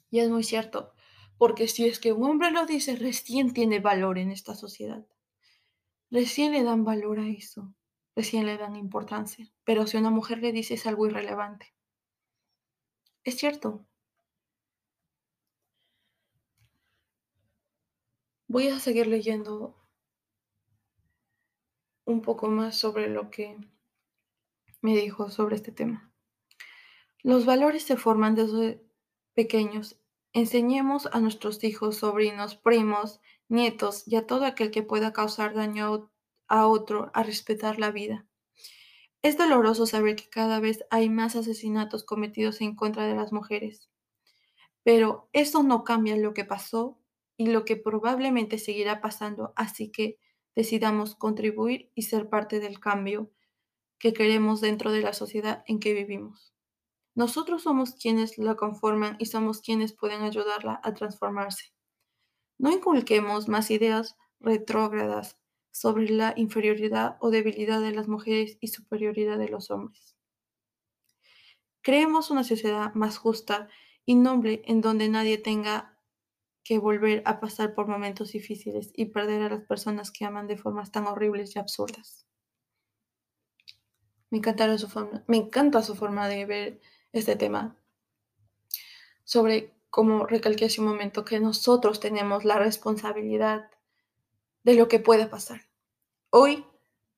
Y 0.09 0.19
es 0.19 0.29
muy 0.29 0.43
cierto, 0.43 0.93
porque 1.37 1.67
si 1.67 1.85
es 1.85 1.99
que 1.99 2.11
un 2.11 2.29
hombre 2.29 2.51
lo 2.51 2.65
dice, 2.65 2.95
recién 2.95 3.53
tiene 3.53 3.79
valor 3.79 4.17
en 4.17 4.31
esta 4.31 4.55
sociedad. 4.55 5.05
Recién 6.09 6.53
le 6.53 6.63
dan 6.63 6.83
valor 6.83 7.19
a 7.19 7.27
eso, 7.27 7.73
recién 8.15 8.45
le 8.45 8.57
dan 8.57 8.75
importancia. 8.75 9.51
Pero 9.63 9.85
si 9.87 9.97
una 9.97 10.09
mujer 10.09 10.39
le 10.39 10.51
dice 10.51 10.73
es 10.73 10.87
algo 10.87 11.07
irrelevante. 11.07 11.74
Es 13.25 13.37
cierto. 13.37 13.83
Voy 18.47 18.67
a 18.67 18.79
seguir 18.79 19.07
leyendo 19.07 19.75
un 22.05 22.21
poco 22.21 22.47
más 22.49 22.77
sobre 22.77 23.09
lo 23.09 23.31
que 23.31 23.57
me 24.81 24.95
dijo 24.95 25.31
sobre 25.31 25.55
este 25.55 25.71
tema. 25.71 26.13
Los 27.23 27.47
valores 27.47 27.81
se 27.81 27.97
forman 27.97 28.35
desde 28.35 28.85
pequeños. 29.33 29.99
Enseñemos 30.31 31.07
a 31.11 31.19
nuestros 31.19 31.63
hijos, 31.63 31.97
sobrinos, 31.97 32.55
primos, 32.55 33.21
nietos 33.49 34.07
y 34.07 34.17
a 34.17 34.27
todo 34.27 34.45
aquel 34.45 34.69
que 34.69 34.83
pueda 34.83 35.13
causar 35.13 35.55
daño 35.55 36.11
a 36.47 36.67
otro 36.67 37.09
a 37.15 37.23
respetar 37.23 37.79
la 37.79 37.89
vida. 37.89 38.27
Es 39.25 39.39
doloroso 39.39 39.87
saber 39.87 40.15
que 40.15 40.29
cada 40.29 40.59
vez 40.59 40.85
hay 40.91 41.09
más 41.09 41.35
asesinatos 41.35 42.03
cometidos 42.03 42.61
en 42.61 42.75
contra 42.75 43.07
de 43.07 43.15
las 43.15 43.33
mujeres, 43.33 43.89
pero 44.83 45.29
eso 45.33 45.63
no 45.63 45.83
cambia 45.83 46.15
lo 46.15 46.35
que 46.35 46.45
pasó 46.45 46.99
y 47.35 47.47
lo 47.47 47.65
que 47.65 47.75
probablemente 47.75 48.59
seguirá 48.59 49.01
pasando, 49.01 49.51
así 49.55 49.89
que 49.89 50.19
decidamos 50.55 51.15
contribuir 51.15 51.89
y 51.95 52.03
ser 52.03 52.29
parte 52.29 52.59
del 52.59 52.79
cambio 52.79 53.31
que 53.97 54.13
queremos 54.13 54.61
dentro 54.61 54.91
de 54.91 55.01
la 55.01 55.13
sociedad 55.13 55.63
en 55.65 55.79
que 55.79 55.95
vivimos. 55.95 56.53
Nosotros 57.15 57.63
somos 57.63 57.95
quienes 57.95 58.37
la 58.37 58.53
conforman 58.53 59.15
y 59.17 59.25
somos 59.25 59.59
quienes 59.59 59.93
pueden 59.93 60.21
ayudarla 60.21 60.79
a 60.83 60.93
transformarse. 60.93 61.73
No 62.59 62.71
inculquemos 62.71 63.47
más 63.47 63.71
ideas 63.71 64.17
retrógradas 64.39 65.39
sobre 65.75 66.07
la 66.07 66.33
inferioridad 66.37 67.17
o 67.19 67.31
debilidad 67.31 67.81
de 67.81 67.91
las 67.91 68.07
mujeres 68.07 68.57
y 68.61 68.69
superioridad 68.69 69.37
de 69.37 69.49
los 69.49 69.71
hombres. 69.71 70.15
Creemos 71.81 72.31
una 72.31 72.45
sociedad 72.45 72.93
más 72.93 73.17
justa 73.17 73.67
y 74.05 74.15
noble 74.15 74.61
en 74.67 74.79
donde 74.79 75.09
nadie 75.09 75.37
tenga 75.37 75.99
que 76.63 76.79
volver 76.79 77.23
a 77.25 77.41
pasar 77.41 77.75
por 77.75 77.87
momentos 77.87 78.31
difíciles 78.31 78.93
y 78.95 79.07
perder 79.07 79.41
a 79.41 79.49
las 79.49 79.63
personas 79.65 80.11
que 80.11 80.23
aman 80.23 80.47
de 80.47 80.55
formas 80.55 80.93
tan 80.93 81.07
horribles 81.07 81.57
y 81.57 81.59
absurdas. 81.59 82.25
Me, 84.29 84.41
su 84.77 84.87
forma, 84.87 85.25
me 85.27 85.35
encanta 85.35 85.83
su 85.83 85.93
forma 85.95 86.29
de 86.29 86.45
ver 86.45 86.81
este 87.11 87.35
tema, 87.35 87.75
sobre, 89.25 89.75
como 89.89 90.25
recalqué 90.25 90.65
hace 90.65 90.79
un 90.79 90.87
momento, 90.87 91.25
que 91.25 91.41
nosotros 91.41 91.99
tenemos 91.99 92.45
la 92.45 92.59
responsabilidad 92.59 93.69
de 94.65 94.73
lo 94.73 94.87
que 94.87 94.99
puede 94.99 95.27
pasar 95.27 95.61
hoy, 96.31 96.65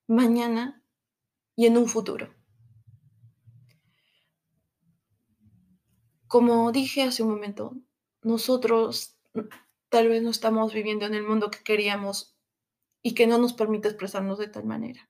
mañana 0.05 0.83
y 1.55 1.65
en 1.65 1.77
un 1.77 1.87
futuro. 1.87 2.35
Como 6.27 6.71
dije 6.73 7.03
hace 7.03 7.23
un 7.23 7.29
momento, 7.29 7.73
nosotros 8.21 9.17
tal 9.89 10.09
vez 10.09 10.21
no 10.21 10.29
estamos 10.29 10.73
viviendo 10.73 11.05
en 11.05 11.15
el 11.15 11.23
mundo 11.23 11.49
que 11.49 11.63
queríamos 11.63 12.37
y 13.01 13.15
que 13.15 13.27
no 13.27 13.37
nos 13.37 13.53
permite 13.53 13.87
expresarnos 13.87 14.37
de 14.37 14.49
tal 14.49 14.65
manera. 14.65 15.09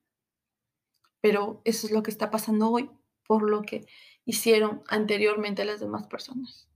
Pero 1.20 1.62
eso 1.66 1.88
es 1.88 1.92
lo 1.92 2.04
que 2.04 2.12
está 2.12 2.30
pasando 2.30 2.70
hoy 2.70 2.90
por 3.26 3.50
lo 3.50 3.64
que 3.64 3.88
hicieron 4.26 4.84
anteriormente 4.88 5.66
las 5.66 5.80
demás 5.80 6.06
personas. 6.06 6.70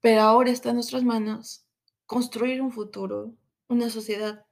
Pero 0.00 0.22
ahora 0.22 0.50
está 0.50 0.70
en 0.70 0.74
nuestras 0.74 1.04
manos 1.04 1.64
construir 2.06 2.60
un 2.60 2.72
futuro, 2.72 3.34
una 3.68 3.90
sociedad 3.90 4.44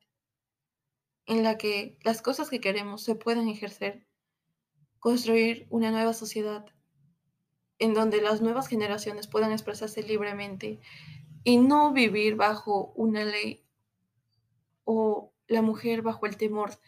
en 1.26 1.42
la 1.42 1.58
que 1.58 1.98
las 2.02 2.22
cosas 2.22 2.50
que 2.50 2.60
queremos 2.60 3.02
se 3.02 3.14
puedan 3.14 3.48
ejercer, 3.48 4.06
construir 4.98 5.66
una 5.70 5.90
nueva 5.90 6.14
sociedad 6.14 6.66
en 7.78 7.94
donde 7.94 8.20
las 8.20 8.40
nuevas 8.40 8.68
generaciones 8.68 9.26
puedan 9.26 9.52
expresarse 9.52 10.02
libremente 10.02 10.80
y 11.44 11.58
no 11.58 11.92
vivir 11.92 12.36
bajo 12.36 12.92
una 12.94 13.24
ley 13.24 13.64
o 14.84 15.32
la 15.48 15.62
mujer 15.62 16.02
bajo 16.02 16.26
el 16.26 16.36
temor 16.36 16.78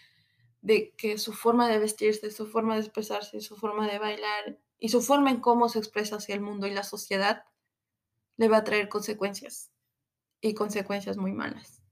de 0.63 0.95
que 0.97 1.19
su 1.19 1.33
forma 1.33 1.69
de 1.69 1.79
vestirse, 1.79 2.31
su 2.31 2.47
forma 2.47 2.75
de 2.75 2.81
expresarse, 2.81 3.41
su 3.41 3.57
forma 3.57 3.89
de 3.89 3.99
bailar 3.99 4.59
y 4.79 4.89
su 4.89 5.03
forma 5.03 5.31
en 5.31 5.41
cómo 5.41 5.69
se 5.69 5.79
expresa 5.79 6.17
hacia 6.17 6.35
el 6.35 6.41
mundo 6.41 6.67
y 6.67 6.71
la 6.73 6.85
sociedad 6.85 7.45
le 8.37 8.49
va 8.49 8.59
a 8.59 8.65
traer 8.65 8.89
consecuencias 8.89 9.71
y 10.41 10.55
consecuencias 10.55 11.17
muy 11.17 11.33
malas 11.33 11.84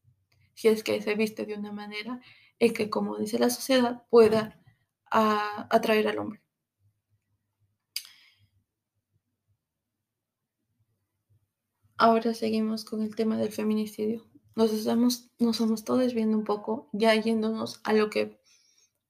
si 0.55 0.69
es 0.69 0.83
que 0.83 1.01
se 1.03 1.15
viste 1.15 1.47
de 1.47 1.55
una 1.55 1.73
manera 1.73 2.21
el 2.59 2.73
que, 2.73 2.91
como 2.91 3.19
dice 3.19 3.39
la 3.39 3.51
sociedad, 3.51 4.07
pueda 4.11 4.63
ah, 5.11 5.67
atraer 5.71 6.09
al 6.09 6.19
hombre. 6.19 6.43
Ahora 11.97 12.35
seguimos 12.35 12.85
con 12.85 13.03
el 13.03 13.15
tema 13.15 13.37
del 13.37 13.53
feminicidio. 13.53 14.27
Nos 14.55 14.73
estamos, 14.73 15.31
nos 15.39 15.57
estamos 15.57 15.85
todos 15.85 16.15
viendo 16.15 16.37
un 16.37 16.45
poco, 16.45 16.89
ya 16.93 17.15
yéndonos 17.15 17.81
a 17.85 17.93
lo 17.93 18.11
que 18.11 18.41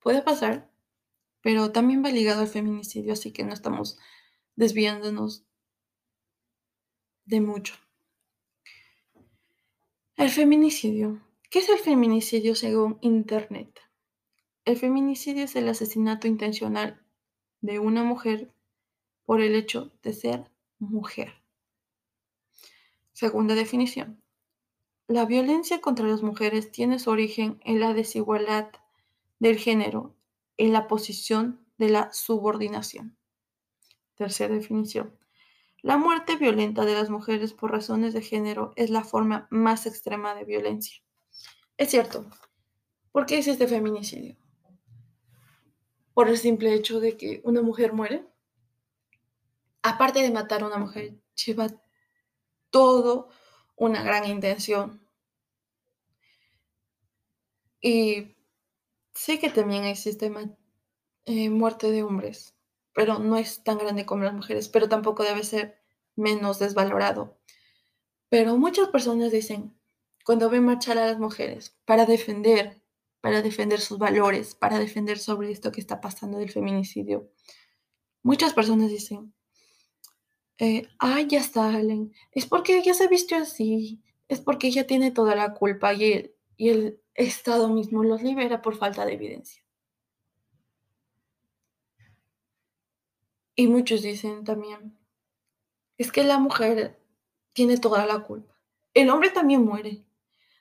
puede 0.00 0.22
pasar, 0.22 0.70
pero 1.40 1.72
también 1.72 2.04
va 2.04 2.10
ligado 2.10 2.42
al 2.42 2.48
feminicidio, 2.48 3.14
así 3.14 3.32
que 3.32 3.44
no 3.44 3.52
estamos 3.52 3.98
desviándonos 4.56 5.46
de 7.24 7.40
mucho. 7.40 7.74
El 10.16 10.30
feminicidio. 10.30 11.20
¿Qué 11.52 11.58
es 11.58 11.68
el 11.68 11.80
feminicidio 11.80 12.54
según 12.54 12.96
Internet? 13.02 13.78
El 14.64 14.78
feminicidio 14.78 15.44
es 15.44 15.54
el 15.54 15.68
asesinato 15.68 16.26
intencional 16.26 17.04
de 17.60 17.78
una 17.78 18.04
mujer 18.04 18.54
por 19.26 19.42
el 19.42 19.54
hecho 19.54 19.92
de 20.02 20.14
ser 20.14 20.50
mujer. 20.78 21.34
Segunda 23.12 23.54
definición. 23.54 24.22
La 25.08 25.26
violencia 25.26 25.82
contra 25.82 26.06
las 26.06 26.22
mujeres 26.22 26.72
tiene 26.72 26.98
su 26.98 27.10
origen 27.10 27.60
en 27.66 27.80
la 27.80 27.92
desigualdad 27.92 28.70
del 29.38 29.58
género, 29.58 30.14
en 30.56 30.72
la 30.72 30.88
posición 30.88 31.60
de 31.76 31.90
la 31.90 32.10
subordinación. 32.14 33.18
Tercera 34.14 34.54
definición. 34.54 35.18
La 35.82 35.98
muerte 35.98 36.36
violenta 36.36 36.86
de 36.86 36.94
las 36.94 37.10
mujeres 37.10 37.52
por 37.52 37.72
razones 37.72 38.14
de 38.14 38.22
género 38.22 38.72
es 38.74 38.88
la 38.88 39.04
forma 39.04 39.48
más 39.50 39.84
extrema 39.84 40.34
de 40.34 40.44
violencia. 40.46 41.02
Es 41.76 41.90
cierto. 41.90 42.26
¿Por 43.12 43.26
qué 43.26 43.38
es 43.38 43.46
este 43.46 43.68
feminicidio? 43.68 44.36
Por 46.14 46.28
el 46.28 46.38
simple 46.38 46.74
hecho 46.74 47.00
de 47.00 47.16
que 47.16 47.40
una 47.44 47.62
mujer 47.62 47.92
muere. 47.92 48.26
Aparte 49.82 50.20
de 50.22 50.30
matar 50.30 50.62
a 50.62 50.66
una 50.66 50.78
mujer, 50.78 51.20
lleva 51.34 51.68
todo 52.70 53.28
una 53.76 54.02
gran 54.02 54.24
intención. 54.26 55.06
Y 57.80 58.36
sé 59.14 59.38
que 59.40 59.50
también 59.50 59.84
existe 59.84 60.32
eh, 61.26 61.50
muerte 61.50 61.90
de 61.90 62.02
hombres, 62.02 62.56
pero 62.94 63.18
no 63.18 63.36
es 63.36 63.64
tan 63.64 63.78
grande 63.78 64.06
como 64.06 64.24
las 64.24 64.34
mujeres, 64.34 64.68
pero 64.68 64.88
tampoco 64.88 65.24
debe 65.24 65.42
ser 65.42 65.82
menos 66.14 66.58
desvalorado. 66.60 67.38
Pero 68.28 68.56
muchas 68.56 68.88
personas 68.88 69.32
dicen, 69.32 69.76
cuando 70.24 70.50
ven 70.50 70.64
marchar 70.64 70.98
a 70.98 71.06
las 71.06 71.18
mujeres 71.18 71.76
para 71.84 72.06
defender, 72.06 72.82
para 73.20 73.42
defender 73.42 73.80
sus 73.80 73.98
valores, 73.98 74.54
para 74.54 74.78
defender 74.78 75.18
sobre 75.18 75.50
esto 75.50 75.72
que 75.72 75.80
está 75.80 76.00
pasando 76.00 76.38
del 76.38 76.50
feminicidio, 76.50 77.30
muchas 78.22 78.54
personas 78.54 78.90
dicen, 78.90 79.34
eh, 80.58 80.86
ay, 80.98 81.26
ya 81.26 81.42
salen, 81.42 82.12
es 82.30 82.46
porque 82.46 82.78
ella 82.78 82.94
se 82.94 83.08
vistió 83.08 83.38
así, 83.38 84.02
es 84.28 84.40
porque 84.40 84.68
ella 84.68 84.86
tiene 84.86 85.10
toda 85.10 85.34
la 85.34 85.54
culpa 85.54 85.92
y 85.94 86.12
el, 86.12 86.34
y 86.56 86.68
el 86.68 87.00
Estado 87.14 87.68
mismo 87.68 88.04
los 88.04 88.22
libera 88.22 88.62
por 88.62 88.76
falta 88.76 89.04
de 89.04 89.14
evidencia. 89.14 89.62
Y 93.54 93.66
muchos 93.66 94.02
dicen 94.02 94.44
también, 94.44 94.98
es 95.98 96.10
que 96.10 96.24
la 96.24 96.38
mujer 96.38 96.98
tiene 97.52 97.76
toda 97.78 98.06
la 98.06 98.20
culpa. 98.20 98.58
El 98.94 99.10
hombre 99.10 99.30
también 99.30 99.64
muere. 99.64 100.04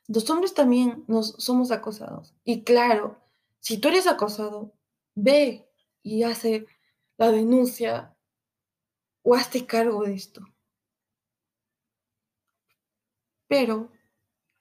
Los 0.07 0.29
hombres 0.29 0.53
también 0.53 1.03
nos 1.07 1.35
somos 1.37 1.71
acosados. 1.71 2.33
Y 2.43 2.63
claro, 2.63 3.21
si 3.59 3.77
tú 3.77 3.89
eres 3.89 4.07
acosado, 4.07 4.73
ve 5.15 5.67
y 6.03 6.23
hace 6.23 6.65
la 7.17 7.31
denuncia 7.31 8.15
o 9.23 9.35
hazte 9.35 9.65
cargo 9.65 10.03
de 10.03 10.13
esto. 10.15 10.41
Pero 13.47 13.91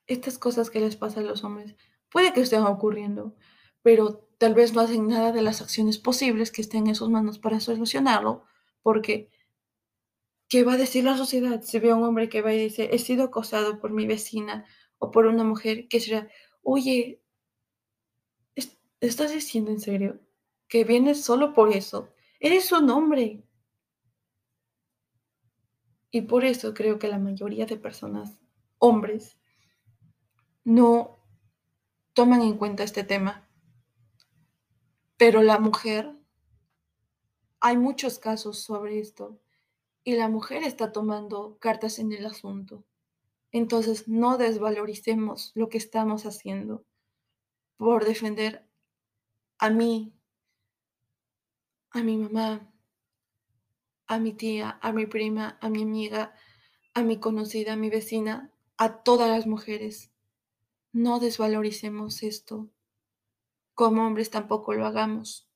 estas 0.06 0.38
cosas 0.38 0.70
que 0.70 0.80
les 0.80 0.96
pasan 0.96 1.24
a 1.24 1.28
los 1.28 1.44
hombres 1.44 1.76
puede 2.10 2.32
que 2.32 2.40
estén 2.40 2.62
ocurriendo, 2.62 3.34
pero 3.82 4.28
tal 4.38 4.54
vez 4.54 4.74
no 4.74 4.80
hacen 4.80 5.06
nada 5.06 5.32
de 5.32 5.42
las 5.42 5.62
acciones 5.62 5.98
posibles 5.98 6.50
que 6.50 6.62
estén 6.62 6.86
en 6.88 6.94
sus 6.94 7.08
manos 7.08 7.38
para 7.38 7.60
solucionarlo, 7.60 8.44
porque 8.82 9.30
¿qué 10.48 10.64
va 10.64 10.72
a 10.74 10.76
decir 10.76 11.04
la 11.04 11.16
sociedad 11.16 11.62
si 11.62 11.78
ve 11.78 11.90
a 11.90 11.94
un 11.94 12.02
hombre 12.02 12.28
que 12.28 12.42
va 12.42 12.52
y 12.52 12.58
dice, 12.58 12.90
he 12.92 12.98
sido 12.98 13.24
acosado 13.24 13.80
por 13.80 13.92
mi 13.92 14.06
vecina 14.06 14.66
o 15.00 15.10
por 15.10 15.26
una 15.26 15.42
mujer 15.42 15.88
que 15.88 15.98
será, 15.98 16.28
oye, 16.62 17.20
¿estás 19.00 19.32
diciendo 19.32 19.70
en 19.72 19.80
serio 19.80 20.20
que 20.68 20.84
vienes 20.84 21.24
solo 21.24 21.52
por 21.54 21.72
eso? 21.72 22.12
Eres 22.38 22.70
un 22.70 22.88
hombre. 22.90 23.42
Y 26.12 26.22
por 26.22 26.44
eso 26.44 26.74
creo 26.74 26.98
que 26.98 27.08
la 27.08 27.18
mayoría 27.18 27.66
de 27.66 27.76
personas, 27.76 28.38
hombres, 28.78 29.38
no 30.64 31.18
toman 32.12 32.42
en 32.42 32.58
cuenta 32.58 32.82
este 32.82 33.02
tema. 33.02 33.48
Pero 35.16 35.42
la 35.42 35.58
mujer, 35.58 36.14
hay 37.60 37.76
muchos 37.76 38.18
casos 38.18 38.60
sobre 38.60 38.98
esto 38.98 39.40
y 40.04 40.16
la 40.16 40.28
mujer 40.28 40.62
está 40.62 40.92
tomando 40.92 41.58
cartas 41.58 41.98
en 41.98 42.12
el 42.12 42.26
asunto. 42.26 42.84
Entonces, 43.52 44.06
no 44.08 44.38
desvaloricemos 44.38 45.52
lo 45.54 45.68
que 45.68 45.78
estamos 45.78 46.26
haciendo 46.26 46.84
por 47.76 48.04
defender 48.04 48.68
a 49.58 49.70
mí, 49.70 50.14
a 51.90 52.02
mi 52.02 52.16
mamá, 52.16 52.72
a 54.06 54.18
mi 54.18 54.32
tía, 54.32 54.78
a 54.82 54.92
mi 54.92 55.06
prima, 55.06 55.58
a 55.60 55.68
mi 55.68 55.82
amiga, 55.82 56.34
a 56.94 57.02
mi 57.02 57.18
conocida, 57.18 57.74
a 57.74 57.76
mi 57.76 57.90
vecina, 57.90 58.52
a 58.76 59.02
todas 59.02 59.28
las 59.28 59.46
mujeres. 59.46 60.10
No 60.92 61.20
desvaloricemos 61.20 62.22
esto. 62.22 62.70
Como 63.74 64.06
hombres 64.06 64.30
tampoco 64.30 64.74
lo 64.74 64.86
hagamos. 64.86 65.48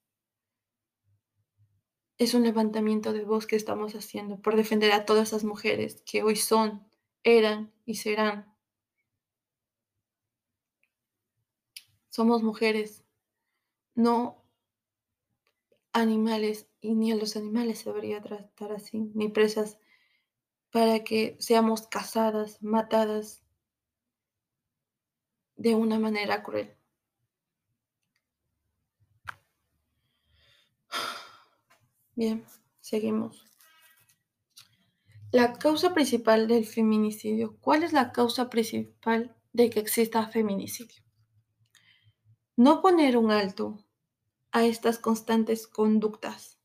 Es 2.16 2.34
un 2.34 2.44
levantamiento 2.44 3.12
de 3.12 3.24
voz 3.24 3.46
que 3.46 3.56
estamos 3.56 3.94
haciendo 3.94 4.40
por 4.40 4.56
defender 4.56 4.92
a 4.92 5.04
todas 5.04 5.28
esas 5.28 5.44
mujeres 5.44 6.02
que 6.06 6.22
hoy 6.22 6.36
son 6.36 6.86
eran 7.24 7.72
y 7.84 7.96
serán. 7.96 8.54
Somos 12.08 12.42
mujeres, 12.42 13.04
no 13.94 14.44
animales, 15.92 16.68
y 16.80 16.94
ni 16.94 17.12
a 17.12 17.16
los 17.16 17.36
animales 17.36 17.78
se 17.80 17.90
debería 17.90 18.20
tratar 18.20 18.72
así, 18.72 19.10
ni 19.14 19.28
presas, 19.28 19.78
para 20.70 21.04
que 21.04 21.36
seamos 21.40 21.86
cazadas, 21.86 22.62
matadas 22.62 23.42
de 25.56 25.74
una 25.74 25.98
manera 25.98 26.42
cruel. 26.42 26.76
Bien, 32.16 32.44
seguimos. 32.80 33.53
La 35.34 35.54
causa 35.54 35.92
principal 35.94 36.46
del 36.46 36.64
feminicidio. 36.64 37.58
¿Cuál 37.60 37.82
es 37.82 37.92
la 37.92 38.12
causa 38.12 38.48
principal 38.48 39.34
de 39.52 39.68
que 39.68 39.80
exista 39.80 40.28
feminicidio? 40.28 41.02
No 42.56 42.80
poner 42.80 43.16
un 43.16 43.32
alto 43.32 43.84
a 44.52 44.64
estas 44.64 45.00
constantes 45.00 45.66
conductas, 45.66 46.60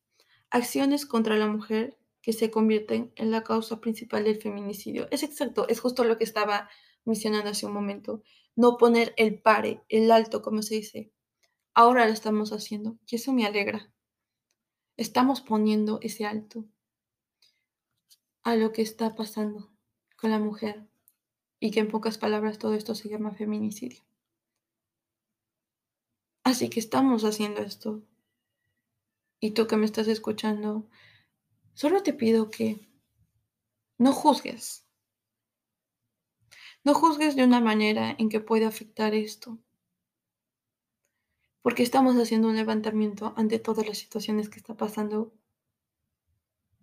acciones 0.52 1.08
contra 1.08 1.36
la 1.36 1.48
mujer 1.48 1.98
que 2.22 2.32
se 2.32 2.52
convierten 2.52 3.12
en 3.16 3.32
la 3.32 3.44
causa 3.44 3.82
principal 3.82 4.24
del 4.26 4.40
feminicidio. 4.40 5.08
Es 5.10 5.24
exacto, 5.24 5.68
es 5.68 5.80
justo 5.80 6.04
lo 6.04 6.20
que 6.20 6.26
estaba 6.26 6.70
mencionando 7.06 7.50
hace 7.50 7.66
un 7.66 7.74
momento. 7.74 8.22
No 8.56 8.78
poner 8.78 9.16
el 9.18 9.42
pare, 9.42 9.82
el 9.90 10.12
alto, 10.12 10.44
como 10.44 10.62
se 10.62 10.76
dice. 10.76 11.12
Ahora 11.74 12.06
lo 12.06 12.14
estamos 12.14 12.54
haciendo 12.54 13.00
y 13.08 13.16
eso 13.16 13.34
me 13.34 13.48
alegra. 13.48 13.92
Estamos 14.96 15.42
poniendo 15.42 15.98
ese 16.04 16.28
alto 16.28 16.68
a 18.44 18.56
lo 18.56 18.72
que 18.72 18.82
está 18.82 19.16
pasando 19.16 19.72
con 20.16 20.32
la 20.32 20.40
mujer 20.40 20.88
y 21.60 21.72
que 21.72 21.80
en 21.80 21.90
pocas 21.90 22.18
palabras 22.18 22.58
todo 22.58 22.74
esto 22.74 22.96
se 22.96 23.10
llama 23.10 23.32
feminicidio. 23.32 24.04
Así 26.44 26.70
que 26.70 26.80
estamos 26.80 27.24
haciendo 27.26 27.62
esto. 27.62 28.02
Y 29.40 29.52
tú 29.52 29.68
que 29.68 29.78
me 29.78 29.86
estás 29.86 30.08
escuchando, 30.08 30.90
solo 31.74 32.02
te 32.04 32.14
pido 32.14 32.50
que 32.50 32.90
no 33.98 34.14
juzgues. 34.14 34.86
No 36.84 36.94
juzgues 36.94 37.36
de 37.36 37.44
una 37.44 37.60
manera 37.60 38.16
en 38.18 38.30
que 38.30 38.40
pueda 38.40 38.68
afectar 38.68 39.14
esto. 39.14 39.60
Porque 41.62 41.84
estamos 41.84 42.16
haciendo 42.16 42.48
un 42.48 42.56
levantamiento 42.56 43.34
ante 43.36 43.60
todas 43.60 43.86
las 43.86 43.98
situaciones 43.98 44.50
que 44.50 44.58
está 44.58 44.76
pasando 44.76 45.34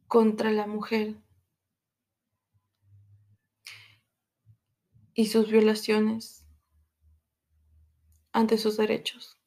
contra 0.06 0.52
la 0.52 0.66
mujer 0.66 1.16
y 5.16 5.26
sus 5.26 5.50
violaciones 5.50 6.46
ante 8.32 8.58
sus 8.58 8.76
derechos. 8.76 9.40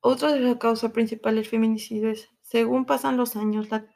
Otra 0.00 0.32
de 0.32 0.38
las 0.38 0.56
causas 0.58 0.92
principales 0.92 1.42
del 1.42 1.50
feminicidio 1.50 2.10
es, 2.10 2.30
según 2.42 2.86
pasan 2.86 3.16
los 3.16 3.34
años, 3.34 3.68
la, 3.70 3.92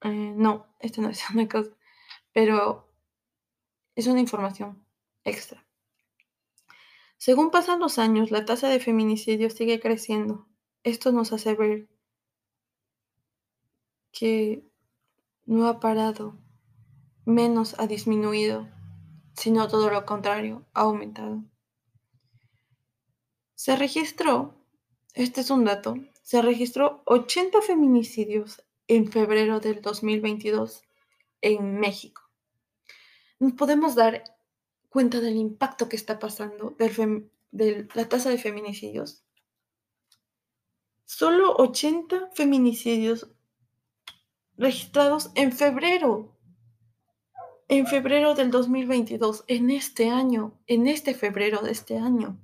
eh, 0.00 0.32
no, 0.34 0.74
esta 0.80 1.02
no 1.02 1.10
es 1.10 1.22
una 1.34 1.46
causa, 1.46 1.70
pero 2.32 2.90
es 3.94 4.06
una 4.06 4.20
información 4.20 4.82
extra. 5.22 5.66
Según 7.18 7.50
pasan 7.50 7.80
los 7.80 7.98
años, 7.98 8.30
la 8.30 8.46
tasa 8.46 8.68
de 8.68 8.80
feminicidio 8.80 9.50
sigue 9.50 9.80
creciendo. 9.80 10.48
Esto 10.82 11.12
nos 11.12 11.34
hace 11.34 11.54
ver 11.54 11.90
que 14.12 14.66
no 15.44 15.68
ha 15.68 15.78
parado, 15.78 16.38
menos 17.26 17.78
ha 17.78 17.86
disminuido, 17.86 18.66
sino 19.34 19.68
todo 19.68 19.90
lo 19.90 20.06
contrario, 20.06 20.64
ha 20.74 20.82
aumentado. 20.82 21.44
Se 23.54 23.76
registró, 23.76 24.54
este 25.14 25.42
es 25.42 25.50
un 25.50 25.64
dato, 25.64 25.94
se 26.22 26.42
registró 26.42 27.02
80 27.06 27.62
feminicidios 27.62 28.62
en 28.88 29.10
febrero 29.10 29.60
del 29.60 29.80
2022 29.80 30.82
en 31.40 31.78
México. 31.78 32.22
Nos 33.38 33.52
podemos 33.52 33.94
dar 33.94 34.24
cuenta 34.88 35.20
del 35.20 35.36
impacto 35.36 35.88
que 35.88 35.96
está 35.96 36.18
pasando 36.18 36.76
de 36.78 37.88
la 37.94 38.08
tasa 38.08 38.30
de 38.30 38.38
feminicidios. 38.38 39.24
Solo 41.04 41.54
80 41.56 42.30
feminicidios 42.34 43.28
registrados 44.56 45.30
en 45.34 45.52
febrero. 45.52 46.33
En 47.68 47.86
febrero 47.86 48.34
del 48.34 48.50
2022, 48.50 49.44
en 49.46 49.70
este 49.70 50.10
año, 50.10 50.60
en 50.66 50.86
este 50.86 51.14
febrero 51.14 51.62
de 51.62 51.72
este 51.72 51.96
año. 51.96 52.38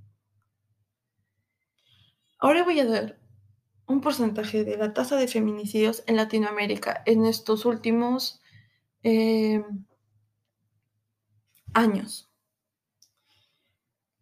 Ahora 2.39 2.65
voy 2.65 2.81
a 2.81 2.87
dar 2.87 3.21
un 3.87 4.01
porcentaje 4.01 4.65
de 4.65 4.79
la 4.79 4.95
tasa 4.95 5.17
de 5.17 5.29
feminicidios 5.29 6.03
en 6.07 6.17
Latinoamérica 6.17 7.03
en 7.05 7.27
estos 7.27 7.67
últimos 7.67 8.41
eh, 9.03 9.63
años. 11.75 12.33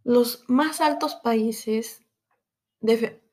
Los 0.02 0.44
más 0.48 0.80
altos 0.80 1.14
países 1.16 2.02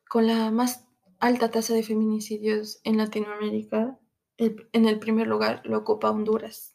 con 0.08 0.28
la 0.28 0.52
más 0.52 0.88
alta 1.20 1.50
tasa 1.50 1.74
de 1.74 1.84
feminicidios 1.84 2.80
en 2.84 2.98
Latinoamérica 2.98 3.98
en 4.38 4.86
el 4.86 5.00
primer 5.00 5.28
lugar 5.28 5.62
lo 5.64 5.80
ocupa 5.80 6.12
Honduras. 6.12 6.75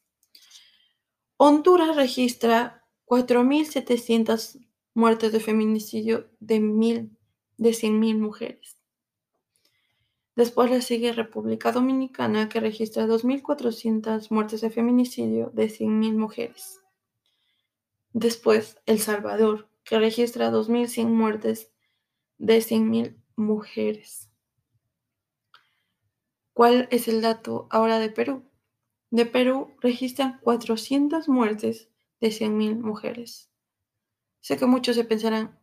Honduras 1.43 1.97
registra 1.97 2.87
4.700 3.07 4.61
muertes 4.93 5.33
de 5.33 5.41
feminicidio 5.41 6.29
de, 6.39 6.61
mil, 6.61 7.17
de 7.57 7.71
100.000 7.71 8.19
mujeres. 8.19 8.77
Después 10.37 10.71
le 10.71 10.83
sigue 10.83 11.15
República 11.15 11.73
Dominicana, 11.73 12.51
que 12.51 12.61
registra 12.61 13.07
2.400 13.07 14.31
muertes 14.31 14.61
de 14.61 14.69
feminicidio 14.69 15.51
de 15.55 15.71
100.000 15.71 16.13
mujeres. 16.13 16.79
Después, 18.13 18.79
El 18.85 18.99
Salvador, 18.99 19.71
que 19.83 19.99
registra 19.99 20.51
2.100 20.51 21.07
muertes 21.07 21.73
de 22.37 22.59
100.000 22.59 23.17
mujeres. 23.37 24.29
¿Cuál 26.53 26.87
es 26.91 27.09
el 27.09 27.23
dato 27.23 27.67
ahora 27.71 27.99
de 27.99 28.11
Perú? 28.11 28.50
De 29.11 29.27
Perú 29.27 29.75
registran 29.81 30.39
400 30.41 31.29
muertes 31.29 31.89
de 32.21 32.29
100.000 32.29 32.79
mujeres. 32.79 33.51
Sé 34.41 34.57
que 34.57 34.67
muchos 34.67 34.95
se 34.95 35.05
pensarán, 35.05 35.59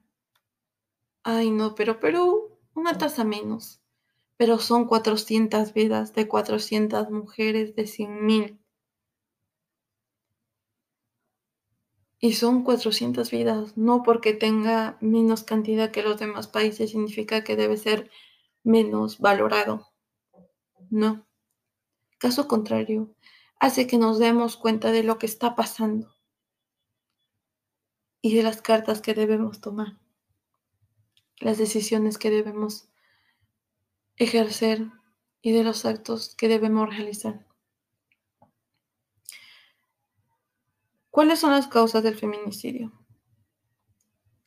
ay 1.23 1.49
no, 1.51 1.73
pero 1.73 1.99
Perú, 2.01 2.57
una 2.73 2.97
tasa 2.97 3.23
menos. 3.23 3.81
Pero 4.35 4.59
son 4.59 4.85
400 4.85 5.73
vidas 5.73 6.13
de 6.13 6.27
400 6.27 7.09
mujeres 7.09 7.75
de 7.75 7.87
100.000. 7.87 8.59
Y 12.19 12.33
son 12.33 12.63
400 12.63 13.31
vidas, 13.31 13.77
no 13.77 14.03
porque 14.03 14.33
tenga 14.33 14.97
menos 14.99 15.43
cantidad 15.43 15.91
que 15.91 16.03
los 16.03 16.19
demás 16.19 16.47
países 16.47 16.91
significa 16.91 17.43
que 17.43 17.55
debe 17.55 17.77
ser 17.77 18.09
menos 18.63 19.19
valorado. 19.19 19.87
No. 20.89 21.25
Caso 22.19 22.47
contrario, 22.47 23.13
hace 23.59 23.87
que 23.87 23.97
nos 23.97 24.19
demos 24.19 24.57
cuenta 24.57 24.91
de 24.91 25.03
lo 25.03 25.17
que 25.17 25.25
está 25.25 25.55
pasando 25.55 26.15
y 28.21 28.35
de 28.35 28.43
las 28.43 28.61
cartas 28.61 29.01
que 29.01 29.13
debemos 29.13 29.61
tomar, 29.61 29.97
las 31.39 31.57
decisiones 31.57 32.17
que 32.17 32.29
debemos 32.29 32.89
ejercer 34.15 34.87
y 35.41 35.51
de 35.51 35.63
los 35.63 35.85
actos 35.85 36.35
que 36.35 36.47
debemos 36.47 36.89
realizar. 36.89 37.45
¿Cuáles 41.09 41.39
son 41.39 41.51
las 41.51 41.67
causas 41.67 42.03
del 42.03 42.15
feminicidio? 42.15 42.91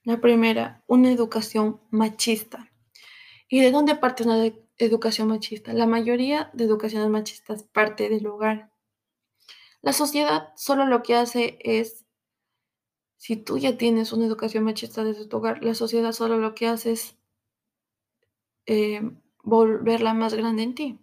La 0.03 0.21
primera, 0.21 0.85
una 0.87 1.11
educación 1.11 1.81
machista. 1.91 2.73
¿Y 3.49 3.61
de 3.61 3.73
dónde 3.73 3.97
parte 3.97 4.23
una 4.23 4.53
educación 4.85 5.29
machista. 5.29 5.73
La 5.73 5.87
mayoría 5.87 6.51
de 6.53 6.65
educaciones 6.65 7.09
machistas 7.11 7.65
parte 7.65 8.09
del 8.09 8.27
hogar. 8.27 8.70
La 9.83 9.93
sociedad 9.93 10.53
solo 10.57 10.87
lo 10.87 11.03
que 11.03 11.15
hace 11.15 11.59
es, 11.61 12.05
si 13.17 13.37
tú 13.37 13.59
ya 13.59 13.77
tienes 13.79 14.13
una 14.13 14.27
educación 14.27 14.65
machista 14.65 15.05
desde 15.05 15.27
tu 15.27 15.39
hogar, 15.39 15.65
la 15.65 15.75
sociedad 15.75 16.13
solo 16.13 16.39
lo 16.39 16.55
que 16.55 16.67
hace 16.67 16.93
es 16.93 17.17
eh, 18.67 19.01
volverla 19.43 20.15
más 20.15 20.35
grande 20.35 20.63
en 20.63 20.75
ti. 20.75 20.99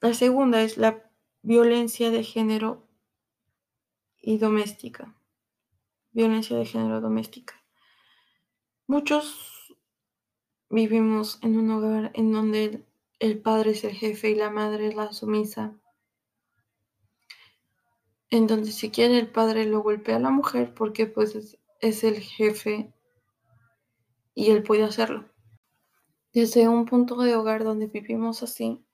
La 0.00 0.14
segunda 0.14 0.62
es 0.62 0.78
la 0.78 1.10
violencia 1.42 2.10
de 2.10 2.24
género 2.24 2.86
y 4.16 4.38
doméstica. 4.38 5.14
Violencia 6.12 6.56
de 6.56 6.64
género 6.64 7.00
doméstica. 7.00 7.62
Muchos 8.86 9.60
Vivimos 10.72 11.40
en 11.42 11.58
un 11.58 11.68
hogar 11.72 12.12
en 12.14 12.30
donde 12.30 12.86
el, 13.20 13.40
padre 13.40 13.70
es 13.70 13.84
el 13.84 13.92
jefe 13.92 14.30
y 14.30 14.34
la 14.34 14.50
madre 14.50 14.88
es 14.88 14.96
la 14.96 15.12
sumisa. 15.12 15.76
En 18.30 18.48
donde 18.48 18.72
si 18.72 18.90
quiere 18.90 19.18
el 19.18 19.30
padre 19.30 19.66
lo 19.66 19.82
golpea 19.82 20.16
a 20.16 20.20
la 20.20 20.30
mujer 20.30 20.74
porque 20.74 21.06
pues 21.06 21.36
es, 21.36 21.58
es 21.80 22.02
el 22.02 22.20
jefe 22.20 22.92
y 24.34 24.50
él 24.50 24.64
puede 24.64 24.82
hacerlo. 24.82 25.30
Desde 26.32 26.68
un 26.68 26.84
punto 26.84 27.16
de 27.22 27.34
hogar 27.34 27.62
donde 27.62 27.86
vivimos 27.86 28.42
así, 28.42 28.84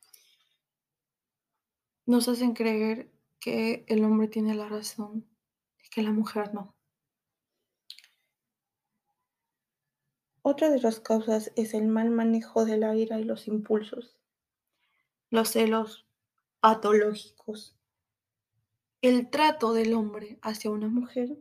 nos 2.07 2.29
hacen 2.29 2.53
creer 2.55 3.11
que 3.41 3.85
el 3.89 4.05
hombre 4.05 4.29
tiene 4.29 4.55
la 4.55 4.69
razón 4.69 5.27
y 5.85 5.89
que 5.89 6.03
la 6.03 6.13
mujer 6.13 6.55
no. 6.55 6.76
Otra 10.49 10.71
de 10.71 10.79
las 10.79 11.01
causas 11.01 11.51
es 11.57 11.75
el 11.75 11.89
mal 11.89 12.09
manejo 12.11 12.65
de 12.65 12.77
la 12.77 12.95
ira 12.95 13.19
y 13.19 13.25
los 13.25 13.49
impulsos, 13.49 14.17
los 15.29 15.49
celos 15.49 16.07
patológicos, 16.61 17.77
el 19.03 19.29
trato 19.29 19.73
del 19.73 19.93
hombre 19.93 20.39
hacia 20.43 20.71
una 20.71 20.87
mujer 20.87 21.37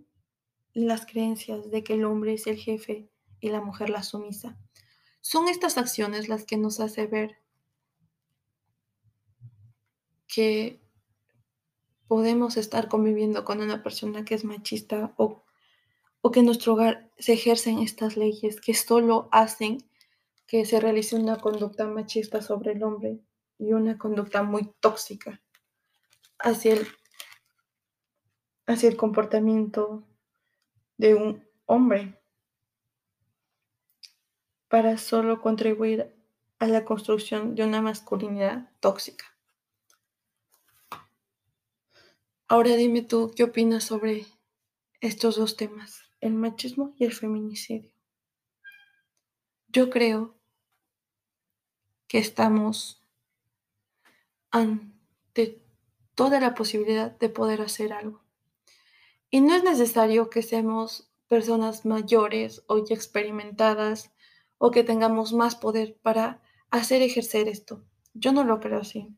y 0.73 0.85
las 0.85 1.05
creencias 1.05 1.69
de 1.69 1.83
que 1.83 1.93
el 1.93 2.03
hombre 2.03 2.33
es 2.33 2.47
el 2.47 2.57
jefe 2.57 3.07
y 3.39 3.49
la 3.49 3.61
mujer 3.61 3.91
la 3.91 4.01
sumisa. 4.01 4.57
Son 5.21 5.49
estas 5.49 5.77
acciones 5.77 6.27
las 6.27 6.43
que 6.43 6.57
nos 6.57 6.79
hace 6.79 7.05
ver 7.05 7.37
que 10.25 10.81
podemos 12.07 12.57
estar 12.57 12.87
conviviendo 12.87 13.45
con 13.45 13.61
una 13.61 13.83
persona 13.83 14.25
que 14.25 14.33
es 14.33 14.43
machista 14.45 15.13
o 15.17 15.44
o 16.25 16.31
que 16.31 16.39
en 16.39 16.47
nuestro 16.47 16.73
hogar 16.73 17.11
se 17.19 17.33
ejercen 17.33 17.77
estas 17.77 18.17
leyes 18.17 18.59
que 18.59 18.73
solo 18.73 19.29
hacen 19.31 19.87
que 20.47 20.65
se 20.65 20.79
realice 20.79 21.15
una 21.15 21.37
conducta 21.37 21.85
machista 21.85 22.41
sobre 22.41 22.71
el 22.71 22.81
hombre 22.81 23.19
y 23.59 23.73
una 23.73 23.99
conducta 23.99 24.41
muy 24.41 24.73
tóxica 24.79 25.39
hacia 26.39 26.73
el, 26.73 26.87
hacia 28.65 28.89
el 28.89 28.97
comportamiento 28.97 30.03
de 30.97 31.13
un 31.13 31.47
hombre 31.67 32.19
para 34.67 34.97
solo 34.97 35.41
contribuir 35.41 36.11
a 36.57 36.65
la 36.65 36.85
construcción 36.85 37.53
de 37.53 37.65
una 37.65 37.83
masculinidad 37.83 38.71
tóxica. 38.79 39.25
Ahora 42.47 42.75
dime 42.75 43.03
tú 43.03 43.31
qué 43.35 43.43
opinas 43.43 43.83
sobre 43.83 44.25
estos 45.01 45.35
dos 45.35 45.55
temas 45.55 46.04
el 46.21 46.33
machismo 46.33 46.93
y 46.97 47.05
el 47.05 47.13
feminicidio. 47.13 47.91
Yo 49.67 49.89
creo 49.89 50.35
que 52.07 52.17
estamos 52.19 53.03
ante 54.51 55.61
toda 56.15 56.39
la 56.39 56.55
posibilidad 56.55 57.11
de 57.17 57.29
poder 57.29 57.61
hacer 57.61 57.91
algo. 57.91 58.23
Y 59.29 59.41
no 59.41 59.53
es 59.53 59.63
necesario 59.63 60.29
que 60.29 60.41
seamos 60.41 61.11
personas 61.27 61.85
mayores 61.85 62.63
o 62.67 62.85
ya 62.85 62.95
experimentadas 62.95 64.13
o 64.57 64.71
que 64.71 64.83
tengamos 64.83 65.33
más 65.33 65.55
poder 65.55 65.97
para 66.01 66.41
hacer 66.69 67.01
ejercer 67.01 67.47
esto. 67.47 67.83
Yo 68.13 68.31
no 68.31 68.43
lo 68.43 68.59
creo 68.59 68.79
así. 68.79 69.13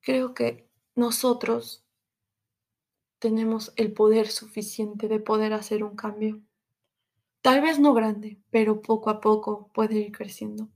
Creo 0.00 0.32
que 0.32 0.70
nosotros 0.94 1.84
tenemos 3.18 3.72
el 3.76 3.92
poder 3.92 4.28
suficiente 4.28 5.08
de 5.08 5.20
poder 5.20 5.52
hacer 5.52 5.84
un 5.84 5.96
cambio. 5.96 6.40
Tal 7.42 7.60
vez 7.60 7.78
no 7.78 7.94
grande, 7.94 8.40
pero 8.50 8.80
poco 8.80 9.10
a 9.10 9.20
poco 9.20 9.70
puede 9.72 9.98
ir 9.98 10.12
creciendo. 10.12 10.68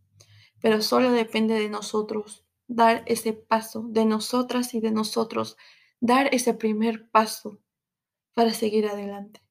Pero 0.60 0.80
solo 0.82 1.10
depende 1.12 1.54
de 1.54 1.68
nosotros 1.68 2.44
dar 2.68 3.02
ese 3.06 3.32
paso, 3.32 3.84
de 3.88 4.04
nosotras 4.04 4.74
y 4.74 4.80
de 4.80 4.90
nosotros, 4.90 5.56
dar 6.00 6.34
ese 6.34 6.54
primer 6.54 7.10
paso 7.10 7.58
para 8.34 8.52
seguir 8.52 8.86
adelante. 8.86 9.42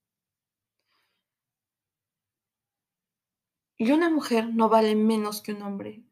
Y 3.77 3.91
una 3.91 4.09
mujer 4.09 4.53
no 4.53 4.69
vale 4.69 4.95
menos 4.95 5.41
que 5.41 5.53
un 5.53 5.63
hombre 5.63 6.03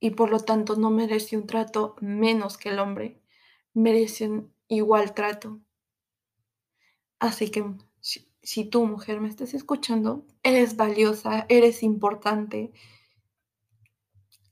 y 0.00 0.10
por 0.10 0.30
lo 0.30 0.40
tanto 0.40 0.76
no 0.76 0.90
merece 0.90 1.36
un 1.36 1.46
trato 1.46 1.94
menos 2.00 2.56
que 2.56 2.70
el 2.70 2.78
hombre, 2.78 3.20
merece 3.74 4.28
un 4.28 4.54
igual 4.68 5.14
trato. 5.14 5.60
Así 7.20 7.50
que 7.50 7.64
si, 8.00 8.64
tú, 8.64 8.86
mujer, 8.86 9.20
me 9.20 9.28
estás 9.28 9.52
escuchando, 9.52 10.26
eres 10.42 10.76
valiosa, 10.76 11.44
eres 11.50 11.82
importante, 11.82 12.72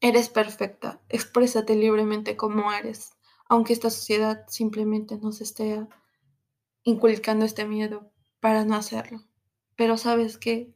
eres 0.00 0.28
perfecta, 0.28 1.00
exprésate 1.08 1.74
libremente 1.74 2.36
como 2.36 2.70
eres, 2.70 3.14
aunque 3.48 3.72
esta 3.72 3.88
sociedad 3.88 4.44
simplemente 4.48 5.16
nos 5.16 5.40
esté 5.40 5.86
inculcando 6.84 7.46
este 7.46 7.64
miedo 7.64 8.12
para 8.38 8.66
no 8.66 8.76
hacerlo. 8.76 9.22
Pero 9.74 9.96
sabes 9.96 10.36
que 10.36 10.74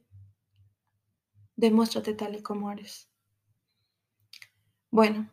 demuéstrate 1.56 2.14
tal 2.14 2.36
y 2.36 2.42
como 2.42 2.72
eres. 2.72 3.10
Bueno, 4.90 5.30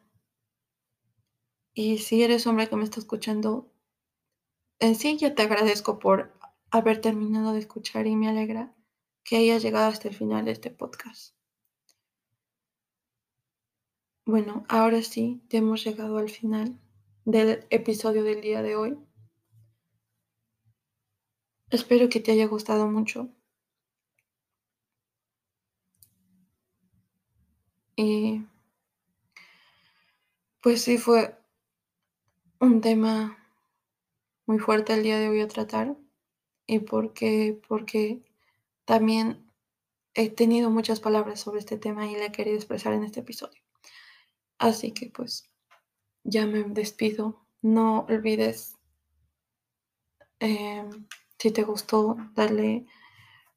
y 1.73 1.99
si 1.99 2.21
eres 2.21 2.45
hombre 2.47 2.67
que 2.67 2.75
me 2.75 2.83
está 2.83 2.99
escuchando, 2.99 3.71
en 4.79 4.95
sí 4.95 5.17
ya 5.17 5.33
te 5.35 5.43
agradezco 5.43 5.99
por 5.99 6.38
haber 6.71 7.01
terminado 7.01 7.53
de 7.53 7.59
escuchar 7.59 8.07
y 8.07 8.15
me 8.15 8.29
alegra 8.29 8.73
que 9.23 9.37
hayas 9.37 9.61
llegado 9.61 9.87
hasta 9.87 10.07
el 10.07 10.15
final 10.15 10.45
de 10.45 10.51
este 10.51 10.71
podcast. 10.71 11.35
Bueno, 14.25 14.65
ahora 14.69 15.01
sí, 15.01 15.41
te 15.49 15.57
hemos 15.57 15.83
llegado 15.83 16.17
al 16.17 16.29
final 16.29 16.79
del 17.25 17.65
episodio 17.69 18.23
del 18.23 18.41
día 18.41 18.61
de 18.61 18.75
hoy. 18.75 18.99
Espero 21.71 22.09
que 22.09 22.19
te 22.19 22.31
haya 22.31 22.45
gustado 22.47 22.87
mucho. 22.87 23.29
Y 27.95 28.45
pues 30.61 30.83
sí 30.83 30.97
fue 30.97 31.37
un 32.59 32.81
tema 32.81 33.37
muy 34.45 34.59
fuerte 34.59 34.93
el 34.93 35.03
día 35.03 35.19
de 35.19 35.29
hoy 35.29 35.41
a 35.41 35.47
tratar 35.47 35.97
y 36.69 36.79
porque 36.79 37.59
porque 37.67 38.21
también 38.85 39.51
he 40.13 40.29
tenido 40.29 40.69
muchas 40.69 40.99
palabras 40.99 41.39
sobre 41.39 41.59
este 41.59 41.77
tema 41.77 42.05
y 42.05 42.13
le 42.13 42.27
he 42.27 42.31
querido 42.31 42.57
expresar 42.57 42.93
en 42.93 43.03
este 43.03 43.21
episodio. 43.21 43.59
Así 44.59 44.91
que 44.91 45.09
pues 45.09 45.49
ya 46.23 46.45
me 46.45 46.63
despido. 46.63 47.43
No 47.63 48.01
olvides 48.07 48.77
em, 50.39 51.07
si 51.39 51.51
te 51.51 51.63
gustó 51.63 52.17
darle 52.35 52.85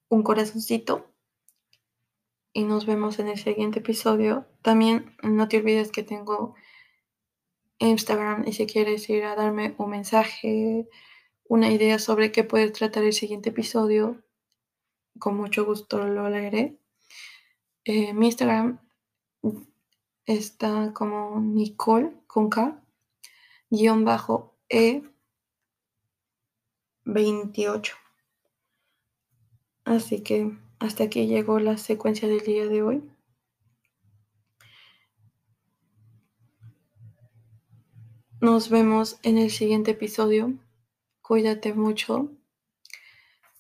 un 0.09 0.23
corazoncito 0.23 1.13
y 2.55 2.65
nos 2.65 2.87
vemos 2.87 3.19
en 3.19 3.29
el 3.29 3.39
siguiente 3.39 3.81
episodio. 3.81 4.47
También 4.63 5.15
no 5.23 5.49
te 5.49 5.59
olvides 5.59 5.93
que 5.93 6.03
tengo 6.03 6.55
Instagram 7.79 8.49
y 8.49 8.55
si 8.55 8.67
quieres 8.67 9.09
ir 9.11 9.25
a 9.25 9.37
darme 9.37 9.75
un 9.77 9.91
mensaje, 9.91 10.89
una 11.53 11.71
idea 11.71 11.99
sobre 11.99 12.33
qué 12.33 12.45
puedes 12.45 12.73
tratar 12.73 13.05
el 13.05 13.13
siguiente 13.13 13.51
episodio, 13.51 14.25
con 15.19 15.37
mucho 15.37 15.67
gusto 15.67 15.99
lo 16.07 16.31
leeré. 16.31 16.79
Eh, 17.85 18.15
mi 18.15 18.29
Instagram 18.29 18.81
está 20.25 20.95
como 20.95 21.39
Nicole 21.41 22.15
con 22.27 22.49
K, 22.49 22.83
guion 23.69 24.03
bajo 24.03 24.57
E 24.71 25.03
28. 27.05 27.97
Así 29.85 30.23
que 30.23 30.57
hasta 30.79 31.05
aquí 31.05 31.27
llegó 31.27 31.59
la 31.59 31.77
secuencia 31.77 32.29
del 32.29 32.41
día 32.41 32.67
de 32.67 32.83
hoy. 32.83 33.03
Nos 38.41 38.71
vemos 38.71 39.19
en 39.23 39.37
el 39.37 39.51
siguiente 39.51 39.91
episodio. 39.91 40.55
Cuídate 41.23 41.73
mucho. 41.73 42.31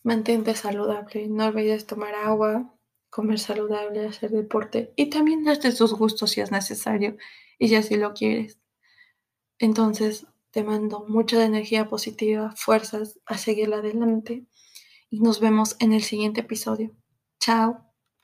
Mantente 0.02 0.54
saludable. 0.54 1.28
No 1.28 1.46
olvides 1.46 1.86
tomar 1.86 2.14
agua, 2.14 2.74
comer 3.08 3.38
saludable, 3.38 4.06
hacer 4.06 4.30
deporte 4.30 4.92
y 4.96 5.10
también 5.10 5.44
darte 5.44 5.72
tus 5.72 5.92
gustos 5.94 6.30
si 6.32 6.40
es 6.40 6.50
necesario 6.50 7.16
y 7.58 7.68
si 7.68 7.76
así 7.76 7.96
lo 7.96 8.14
quieres. 8.14 8.58
Entonces, 9.58 10.26
te 10.50 10.64
mando 10.64 11.06
mucha 11.08 11.44
energía 11.44 11.88
positiva, 11.88 12.52
fuerzas 12.56 13.20
a 13.26 13.38
seguir 13.38 13.72
adelante 13.72 14.46
y 15.08 15.20
nos 15.20 15.40
vemos 15.40 15.76
en 15.78 15.92
el 15.92 16.02
siguiente 16.02 16.40
episodio. 16.40 16.96
Chao. 17.38 17.91